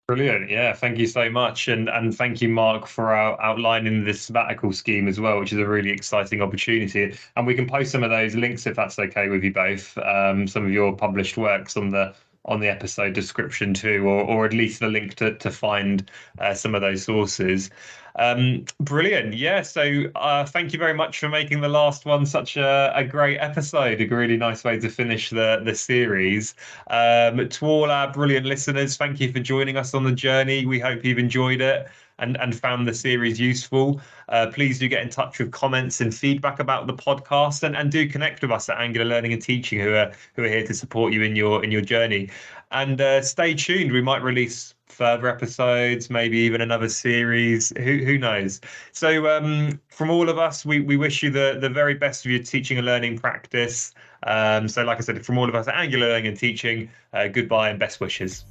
Brilliant. 0.09 0.49
Yeah, 0.49 0.73
thank 0.73 0.99
you 0.99 1.07
so 1.09 1.29
much. 1.29 1.67
And 1.67 1.89
and 1.89 2.17
thank 2.17 2.41
you, 2.41 2.49
Mark, 2.49 2.87
for 2.87 3.13
outlining 3.13 4.05
this 4.05 4.23
sabbatical 4.23 4.73
scheme 4.73 5.09
as 5.09 5.19
well, 5.19 5.41
which 5.41 5.53
is 5.53 5.59
a 5.59 5.67
really 5.67 5.91
exciting 5.91 6.41
opportunity. 6.41 7.17
And 7.35 7.45
we 7.45 7.55
can 7.57 7.67
post 7.67 7.91
some 7.91 8.05
of 8.05 8.11
those 8.11 8.37
links 8.37 8.69
if 8.69 8.77
that's 8.77 9.01
okay 9.01 9.29
with 9.29 9.43
you 9.43 9.53
both. 9.53 9.99
Um, 9.99 10.47
some 10.47 10.65
of 10.65 10.71
your 10.71 10.95
published 10.97 11.37
works 11.37 11.77
on 11.77 11.91
the 11.91 12.15
on 12.47 12.61
the 12.61 12.69
episode 12.69 13.13
description 13.13 13.75
too, 13.75 14.07
or 14.07 14.23
or 14.25 14.47
at 14.47 14.53
least 14.53 14.81
the 14.81 14.89
link 14.89 15.15
to 15.17 15.35
to 15.35 15.51
find 15.51 16.11
uh, 16.39 16.55
some 16.55 16.75
of 16.75 16.81
those 16.81 17.05
sources. 17.05 17.71
Um, 18.19 18.65
brilliant. 18.81 19.35
Yeah. 19.35 19.63
So 19.63 20.05
uh, 20.15 20.47
thank 20.47 20.73
you 20.73 20.79
very 20.79 20.95
much 20.95 21.19
for 21.19 21.29
making 21.29 21.61
the 21.61 21.69
last 21.69 22.07
one 22.07 22.25
such 22.25 22.57
a, 22.57 22.91
a 22.95 23.05
great 23.05 23.39
episode. 23.39 24.01
A 24.01 24.07
really 24.07 24.39
nice 24.39 24.65
way 24.65 24.79
to 24.81 24.89
finish 24.89 25.31
the, 25.31 25.61
the 25.65 25.75
series. 25.75 26.55
Um, 26.89 27.49
to 27.49 27.67
all 27.67 27.91
our 27.91 28.11
brilliant 28.11 28.47
listeners, 28.47 28.97
thank 28.97 29.21
you 29.21 29.31
for 29.33 29.41
joining 29.41 29.77
us 29.77 29.93
on 29.93 30.05
the 30.05 30.13
journey. 30.13 30.65
We 30.65 30.81
hope 30.81 31.05
you've 31.05 31.19
enjoyed 31.19 31.61
it 31.61 31.89
and, 32.19 32.37
and 32.39 32.59
found 32.59 32.87
the 32.87 32.95
series 32.95 33.39
useful. 33.39 34.01
Uh, 34.29 34.47
please 34.53 34.79
do 34.79 34.89
get 34.89 35.03
in 35.03 35.09
touch 35.09 35.39
with 35.39 35.53
comments 35.53 36.01
and 36.01 36.15
feedback 36.15 36.61
about 36.61 36.87
the 36.87 36.95
podcast 36.95 37.63
and, 37.63 37.77
and 37.77 37.91
do 37.91 38.09
connect 38.09 38.43
with 38.43 38.51
us 38.51 38.69
at 38.69 38.79
Anglia 38.79 39.05
Learning 39.05 39.33
and 39.33 39.43
Teaching 39.43 39.79
who 39.81 39.95
are 39.95 40.13
who 40.35 40.45
are 40.45 40.49
here 40.49 40.67
to 40.67 40.75
support 40.75 41.13
you 41.13 41.23
in 41.23 41.37
your 41.37 41.63
in 41.65 41.71
your 41.71 41.83
journey. 41.83 42.31
And 42.73 43.01
uh, 43.01 43.23
stay 43.23 43.55
tuned. 43.55 43.93
We 43.93 44.03
might 44.03 44.23
release 44.23 44.75
further 44.87 45.29
episodes, 45.29 46.09
maybe 46.11 46.39
even 46.39 46.61
another 46.61 46.89
series. 46.89 47.73
Who 47.77 47.99
who 47.99 48.19
knows? 48.19 48.61
So 48.93 49.29
um, 49.29 49.81
from 49.89 50.11
all 50.11 50.29
of 50.29 50.39
us, 50.39 50.65
we, 50.65 50.81
we 50.81 50.97
wish 50.97 51.23
you 51.23 51.31
the, 51.31 51.59
the 51.61 51.69
very 51.69 51.95
best 51.95 52.25
of 52.25 52.31
your 52.31 52.43
teaching 52.43 52.79
and 52.79 52.87
learning 52.87 53.19
practice. 53.19 53.93
Um, 54.27 54.69
so 54.69 54.85
like 54.85 54.99
I 54.99 55.03
said, 55.03 55.25
from 55.25 55.39
all 55.39 55.49
of 55.49 55.55
us 55.55 55.69
at 55.69 55.75
Anglia 55.75 56.01
Learning 56.01 56.27
and 56.29 56.37
Teaching, 56.37 56.89
uh, 57.13 57.29
goodbye 57.29 57.71
and 57.71 57.79
best 57.79 58.01
wishes. 58.01 58.45